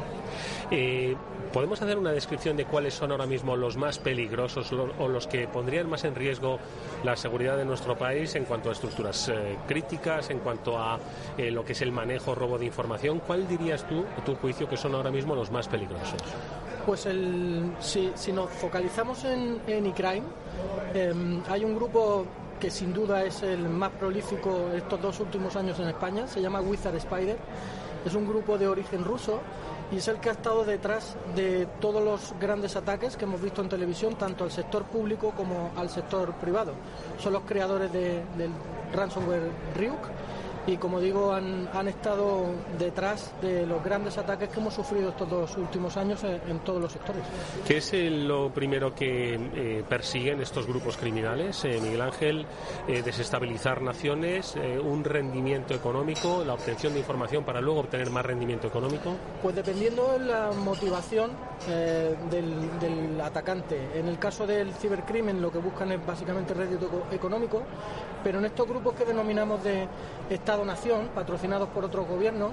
[0.70, 1.16] Eh,
[1.52, 5.26] ¿Podemos hacer una descripción de cuáles son ahora mismo los más peligrosos lo- o los
[5.26, 6.58] que pondrían más en riesgo
[7.04, 10.98] la seguridad de nuestro país en cuanto a estructuras eh, críticas, en cuanto a
[11.38, 13.20] eh, lo que es el manejo, robo de información?
[13.26, 16.20] ¿Cuál dirías tú, a tu juicio, que son ahora mismo los más peligrosos?
[16.84, 19.92] Pues el, si, si nos focalizamos en, en
[20.94, 22.24] em, hay un grupo
[22.58, 26.60] que sin duda es el más prolífico estos dos últimos años en España, se llama
[26.60, 27.36] Wizard Spider,
[28.04, 29.40] es un grupo de origen ruso
[29.90, 33.62] y es el que ha estado detrás de todos los grandes ataques que hemos visto
[33.62, 36.72] en televisión, tanto al sector público como al sector privado.
[37.18, 38.50] Son los creadores de- del
[38.92, 39.98] ransomware Ryuk
[40.66, 42.46] y como digo han, han estado
[42.78, 46.80] detrás de los grandes ataques que hemos sufrido estos dos últimos años en, en todos
[46.80, 47.22] los sectores.
[47.66, 52.46] ¿Qué es eh, lo primero que eh, persiguen estos grupos criminales, eh, Miguel Ángel?
[52.86, 58.24] Eh, desestabilizar naciones, eh, un rendimiento económico, la obtención de información para luego obtener más
[58.26, 59.14] rendimiento económico.
[59.42, 61.30] Pues dependiendo de la motivación
[61.68, 63.98] eh, del, del atacante.
[63.98, 67.62] En el caso del cibercrimen lo que buscan es básicamente rédito eco- económico,
[68.22, 69.88] pero en estos grupos que denominamos de
[70.62, 72.52] Estado-Nación, patrocinados por otros gobiernos,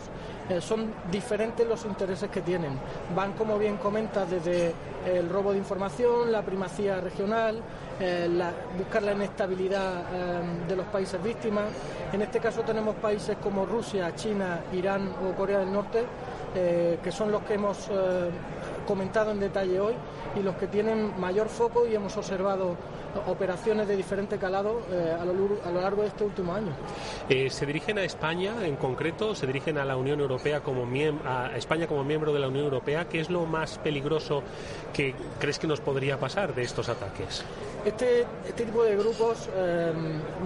[0.49, 2.73] eh, son diferentes los intereses que tienen.
[3.15, 4.73] Van, como bien comentas, desde
[5.05, 7.59] el robo de información, la primacía regional,
[7.99, 11.65] eh, la- buscar la inestabilidad eh, de los países víctimas.
[12.13, 16.05] En este caso tenemos países como Rusia, China, Irán o Corea del Norte,
[16.55, 17.89] que son los que hemos
[18.87, 19.93] comentado en detalle hoy
[20.37, 22.77] y los que tienen mayor foco y hemos observado
[23.27, 26.73] operaciones de diferente calado eh, a, lo, largo de este último año.
[27.29, 29.35] Eh, ¿Se dirigen a España en concreto?
[29.35, 30.85] ¿Se dirigen a la Unión Europea como
[31.25, 33.05] a España como miembro de la Unión Europea?
[33.07, 34.43] ¿Qué es lo más peligroso
[34.93, 37.43] que crees que nos podría pasar de estos ataques?
[37.85, 39.93] Este, este tipo de grupos eh,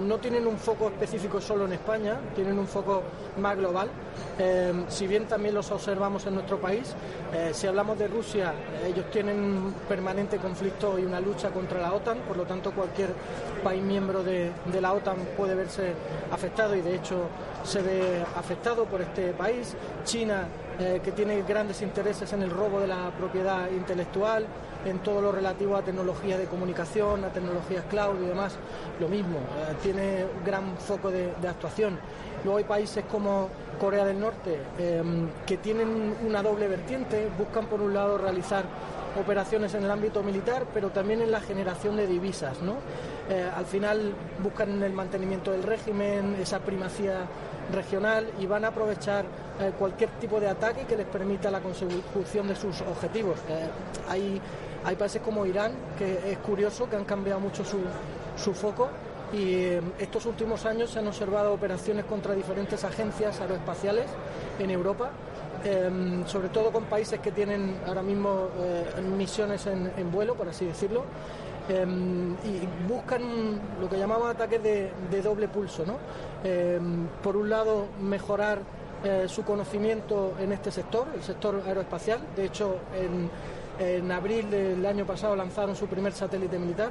[0.05, 3.01] no tienen un foco específico solo en España, tienen un foco
[3.37, 3.87] más global.
[4.37, 6.93] Eh, si bien también los observamos en nuestro país,
[7.33, 8.53] eh, si hablamos de Rusia,
[8.85, 13.11] ellos tienen un permanente conflicto y una lucha contra la OTAN, por lo tanto cualquier
[13.63, 15.93] país miembro de, de la OTAN puede verse
[16.31, 17.29] afectado y de hecho
[17.63, 19.75] se ve afectado por este país.
[20.03, 20.45] China,
[20.79, 24.45] eh, que tiene grandes intereses en el robo de la propiedad intelectual,
[24.85, 28.57] en todo lo relativo a tecnología de comunicación, a tecnologías cloud y demás,
[28.99, 31.99] lo mismo, eh, tiene gran foco de, actuación.
[32.43, 33.49] Luego hay países como
[33.79, 35.03] Corea del Norte eh,
[35.45, 38.63] que tienen una doble vertiente, buscan por un lado realizar
[39.19, 42.61] operaciones en el ámbito militar, pero también en la generación de divisas.
[42.61, 42.75] ¿no?
[43.29, 47.25] Eh, al final buscan el mantenimiento del régimen, esa primacía
[47.73, 49.25] regional y van a aprovechar
[49.59, 53.37] eh, cualquier tipo de ataque que les permita la consecución de sus objetivos.
[53.49, 53.67] Eh,
[54.07, 54.41] hay,
[54.89, 57.77] hay países como Irán, que es curioso, que han cambiado mucho su,
[58.35, 58.89] su foco
[59.31, 64.07] y eh, estos últimos años se han observado operaciones contra diferentes agencias aeroespaciales
[64.57, 65.11] en Europa,
[65.63, 70.65] eh, sobre todo con países que tienen ahora mismo eh, misiones en, vuelo, por así
[70.65, 71.03] decirlo,
[71.69, 73.21] eh, y buscan
[73.79, 75.85] lo que llamamos ataques de, doble pulso.
[75.85, 75.97] ¿no?
[77.21, 78.57] Por un lado, mejorar
[79.01, 82.19] eh, su conocimiento en este sector, el sector aeroespacial.
[82.35, 83.29] De hecho, en,
[83.79, 86.89] en abril del año pasado lanzaron su primer satélite militar,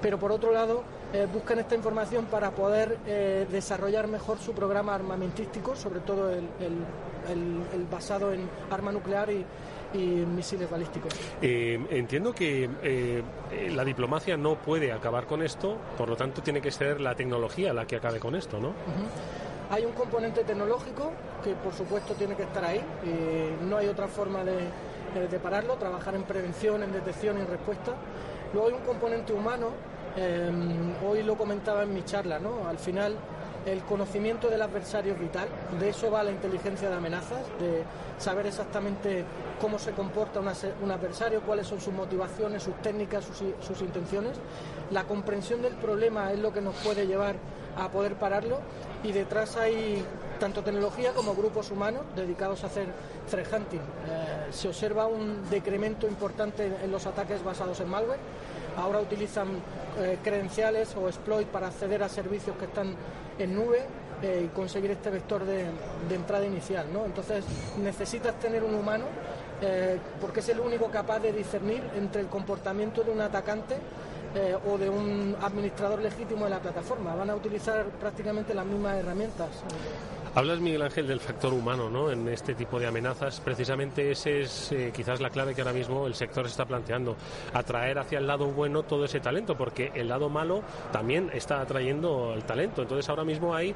[0.00, 0.82] pero por otro lado
[1.12, 6.44] eh, buscan esta información para poder eh, desarrollar mejor su programa armamentístico, sobre todo el,
[6.60, 6.84] el-
[7.32, 9.44] el- el basado en arma nuclear y,
[9.94, 11.12] y misiles balísticos.
[11.42, 13.22] Eh, entiendo que eh,
[13.74, 17.72] la diplomacia no puede acabar con esto, por lo tanto tiene que ser la tecnología
[17.72, 18.72] la que acabe con esto, ¿no?
[19.70, 21.10] Hay un componente tecnológico
[21.44, 22.80] que por supuesto tiene que estar ahí
[23.68, 24.54] no hay otra forma de,
[25.14, 27.94] de pararlo, trabajar en prevención, en detección y en respuesta.
[28.52, 29.68] Luego hay un componente humano,
[30.16, 30.50] eh,
[31.06, 32.68] hoy lo comentaba en mi charla, ¿no?
[32.68, 33.16] Al final
[33.66, 35.48] el conocimiento del adversario es vital,
[35.78, 37.82] de eso va la inteligencia de amenazas, de
[38.18, 39.24] saber exactamente
[39.60, 43.26] cómo se comporta un adversario, cuáles son sus motivaciones, sus técnicas,
[43.60, 44.38] sus intenciones.
[44.90, 47.36] La comprensión del problema es lo que nos puede llevar
[47.78, 48.58] a poder pararlo
[49.02, 50.04] y detrás hay
[50.38, 52.86] tanto tecnología como grupos humanos dedicados a hacer
[53.30, 53.78] threat hunting.
[53.78, 58.20] Eh, se observa un decremento importante en los ataques basados en malware.
[58.76, 59.48] Ahora utilizan
[59.98, 62.94] eh, credenciales o exploit para acceder a servicios que están
[63.38, 63.84] en nube
[64.22, 65.66] eh, y conseguir este vector de,
[66.10, 66.86] entrada inicial.
[66.92, 67.04] ¿no?
[67.04, 67.44] Entonces
[67.82, 69.04] necesitas tener un humano
[70.20, 73.74] porque es el único capaz de discernir entre el comportamiento de un atacante
[74.70, 77.14] o de un administrador legítimo de la plataforma.
[77.14, 79.48] Van a utilizar prácticamente las mismas herramientas.
[80.34, 82.10] Hablas, Miguel Ángel, del factor humano ¿no?
[82.10, 83.40] en este tipo de amenazas.
[83.40, 87.16] Precisamente ese es eh, quizás la clave que ahora mismo el sector está planteando.
[87.54, 90.62] Atraer hacia el lado bueno todo ese talento, porque el lado malo
[90.92, 92.82] también está atrayendo el talento.
[92.82, 93.74] Entonces ahora mismo hay,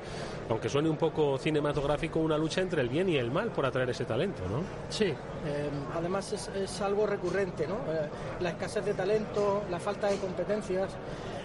[0.49, 3.91] aunque suene un poco cinematográfico, una lucha entre el bien y el mal por atraer
[3.91, 4.43] ese talento.
[4.49, 4.63] ¿no?
[4.89, 7.67] Sí, eh, además es, algo recurrente.
[7.67, 7.77] ¿no?
[7.93, 8.09] Eh,
[8.41, 10.91] la escasez de talento, la falta de competencias.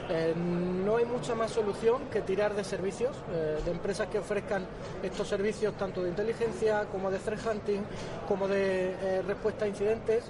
[0.10, 4.66] Eh, no hay mucha más solución que tirar de servicios, eh, de empresas que ofrezcan
[5.04, 7.82] estos servicios tanto de inteligencia como de threat hunting,
[8.28, 10.26] como de eh, respuesta a incidentes,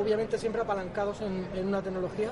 [0.00, 2.30] obviamente siempre apalancados en, una tecnología.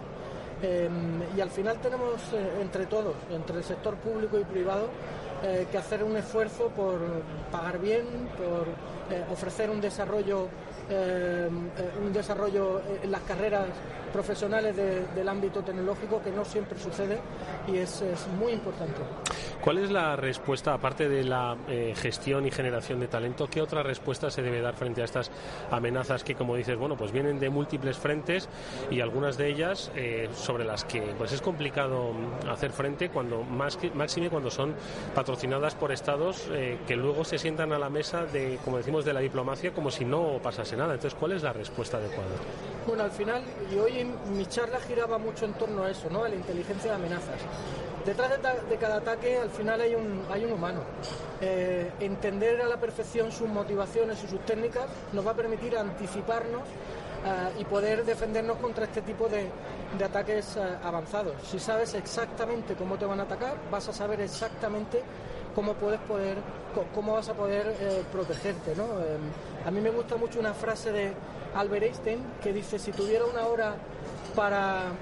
[1.36, 2.20] y al final tenemos
[2.60, 4.88] entre todos, entre el sector público y privado,
[5.72, 7.00] que hacer un esfuerzo por
[7.50, 8.68] pagar bien, por
[9.32, 10.46] ofrecer un desarrollo,
[12.00, 13.66] un desarrollo en las carreras
[14.12, 17.18] profesionales del ámbito tecnológico que no siempre sucede
[17.68, 18.02] y es,
[18.38, 19.00] muy importante.
[19.62, 23.82] ¿Cuál es la respuesta, aparte de la eh, gestión y generación de talento, qué otra
[23.82, 25.30] respuesta se debe dar frente a estas
[25.70, 28.48] amenazas que, como dices, bueno, pues vienen de múltiples frentes
[28.90, 32.12] y algunas de ellas eh, sobre las que pues es complicado
[32.50, 34.74] hacer frente cuando más máxime cuando son
[35.14, 39.12] patrocinadas por estados eh, que luego se sientan a la mesa de, como decimos, de
[39.12, 40.94] la diplomacia como si no pasase nada.
[40.94, 42.30] Entonces, ¿cuál es la respuesta adecuada?
[42.86, 43.42] Bueno, al final,
[43.72, 46.24] y hoy mi charla giraba mucho en torno a eso, ¿no?
[46.24, 47.40] A la inteligencia de amenazas.
[48.04, 48.30] Detrás
[48.68, 50.80] de, cada ataque al final hay un, hay un humano.
[51.40, 56.62] Eh, entender a la perfección sus motivaciones y sus técnicas nos va a permitir anticiparnos
[56.62, 59.50] eh, y poder defendernos contra este tipo de,
[60.02, 61.34] ataques eh, avanzados.
[61.42, 65.02] Si sabes exactamente cómo te van a atacar, vas a saber exactamente
[65.54, 66.38] cómo puedes poder,
[66.94, 67.74] cómo vas a poder
[68.12, 68.74] protegerte.
[68.76, 68.84] ¿no?
[69.66, 71.12] a mí me gusta mucho una frase de
[71.54, 73.74] Albert Einstein que dice si tuviera una hora
[74.34, 74.92] para,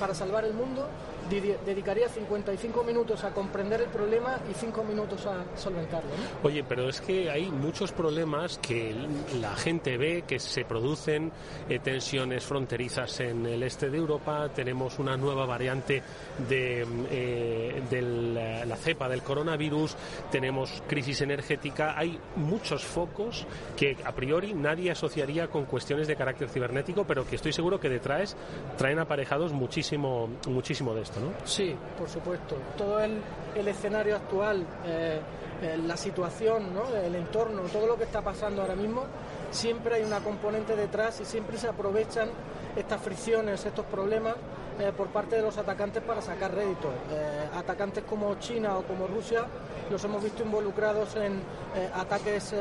[0.00, 0.86] para salvar el mundo,
[1.28, 6.10] dedicaría 55 minutos a comprender el problema y 5 minutos a solventarlo.
[6.42, 8.94] Oye, pero es que hay muchos problemas que
[9.40, 11.32] la gente ve que se producen
[11.68, 16.02] eh, tensiones fronterizas en el este de Europa, tenemos una nueva variante
[16.48, 19.96] de, eh, la cepa del coronavirus,
[20.30, 23.46] tenemos crisis energética, hay muchos focos
[23.76, 27.88] que a priori nadie asociaría con cuestiones de carácter cibernético, pero que estoy seguro que
[27.88, 28.36] detrás
[28.76, 31.15] traen aparejados muchísimo, muchísimo de esto.
[31.44, 32.56] Sí, por supuesto.
[32.76, 33.22] Todo el,
[33.66, 35.20] escenario actual, eh,
[35.62, 36.64] eh, la situación,
[37.04, 39.04] el entorno, todo lo que está pasando ahora mismo,
[39.50, 42.28] siempre hay una componente detrás y siempre se aprovechan
[42.76, 44.34] estas fricciones, estos problemas
[44.78, 46.90] eh, por parte de los atacantes para sacar rédito.
[47.54, 49.46] atacantes como China o como Rusia
[49.90, 51.40] los hemos visto involucrados en
[51.94, 52.52] ataques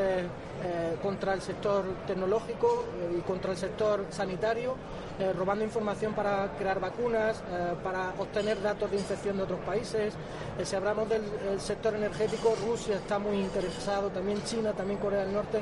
[1.01, 2.85] contra el sector tecnológico
[3.15, 4.75] y contra el sector sanitario
[5.17, 10.13] eh, robando información para crear vacunas, eh, para obtener datos de infección de otros países.
[10.59, 11.23] Eh, si hablamos del
[11.57, 15.61] sector energético, Rusia está muy interesado, también China, también Corea del Norte,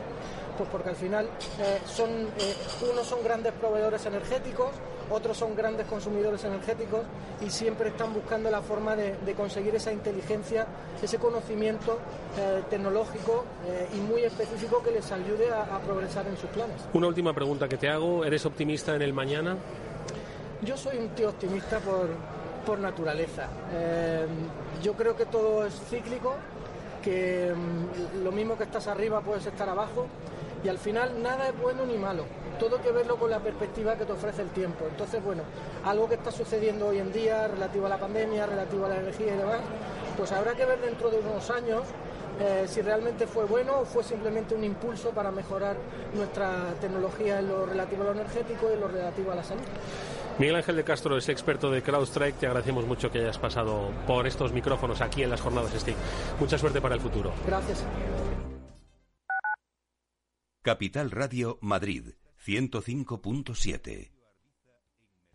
[0.57, 1.29] pues porque al final
[1.85, 2.09] son
[2.91, 4.69] unos son grandes proveedores energéticos,
[5.09, 7.01] otros son grandes consumidores energéticos
[7.41, 10.67] y siempre están buscando la forma de, conseguir esa inteligencia,
[11.01, 11.97] ese conocimiento
[12.69, 13.45] tecnológico
[13.95, 16.81] y muy específico que les ayude a progresar en sus planes.
[16.93, 19.57] Una última pregunta que te hago, ¿eres optimista en el mañana?
[20.61, 23.47] Yo soy un tío optimista por, naturaleza.
[23.73, 24.25] Eh,
[24.81, 26.35] yo creo que todo es cíclico,
[27.03, 30.07] que mm, lo mismo que estás arriba puedes estar abajo
[30.63, 32.25] y al final nada es bueno ni malo.
[32.59, 34.85] Todo hay que verlo con la perspectiva que te ofrece el tiempo.
[34.89, 35.43] Entonces, bueno,
[35.83, 39.33] algo que está sucediendo hoy en día relativo a la pandemia, relativo a la energía
[39.33, 39.59] y demás,
[40.15, 41.81] pues habrá que ver dentro de unos años
[42.39, 45.77] eh, si realmente fue bueno o fue simplemente un impulso para mejorar
[46.13, 49.63] nuestra tecnología en lo relativo a lo energético y en lo relativo a la salud.
[50.39, 52.39] Miguel Ángel de Castro es experto de CrowdStrike.
[52.39, 55.95] Te agradecemos mucho que hayas pasado por estos micrófonos aquí en las jornadas STIC.
[56.39, 57.31] Mucha suerte para el futuro.
[57.45, 57.85] Gracias.
[60.63, 62.13] Capital Radio Madrid
[62.45, 64.12] 105.7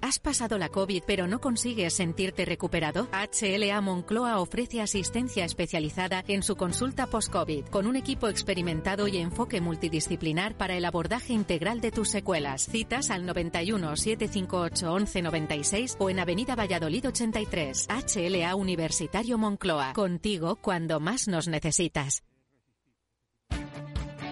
[0.00, 3.08] ¿Has pasado la COVID pero no consigues sentirte recuperado?
[3.10, 9.60] HLA Moncloa ofrece asistencia especializada en su consulta post-COVID, con un equipo experimentado y enfoque
[9.60, 12.68] multidisciplinar para el abordaje integral de tus secuelas.
[12.68, 17.88] Citas al 91 758 1196 o en Avenida Valladolid 83.
[17.88, 19.94] HLA Universitario Moncloa.
[19.94, 22.22] Contigo cuando más nos necesitas.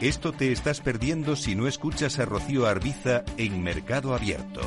[0.00, 4.60] Esto te estás perdiendo si no escuchas a Rocío Arbiza en Mercado Abierto.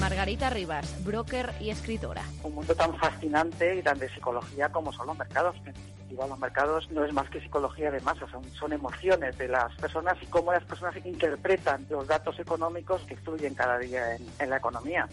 [0.00, 2.22] Margarita Rivas, broker y escritora.
[2.42, 5.56] Un mundo tan fascinante y tan de psicología como son los mercados.
[5.64, 9.48] En definitiva, los mercados no es más que psicología de masas, son, son emociones de
[9.48, 14.26] las personas y cómo las personas interpretan los datos económicos que fluyen cada día en,
[14.38, 15.08] en la economía.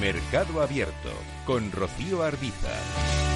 [0.00, 1.10] Mercado Abierto
[1.46, 3.33] con Rocío Arbiza.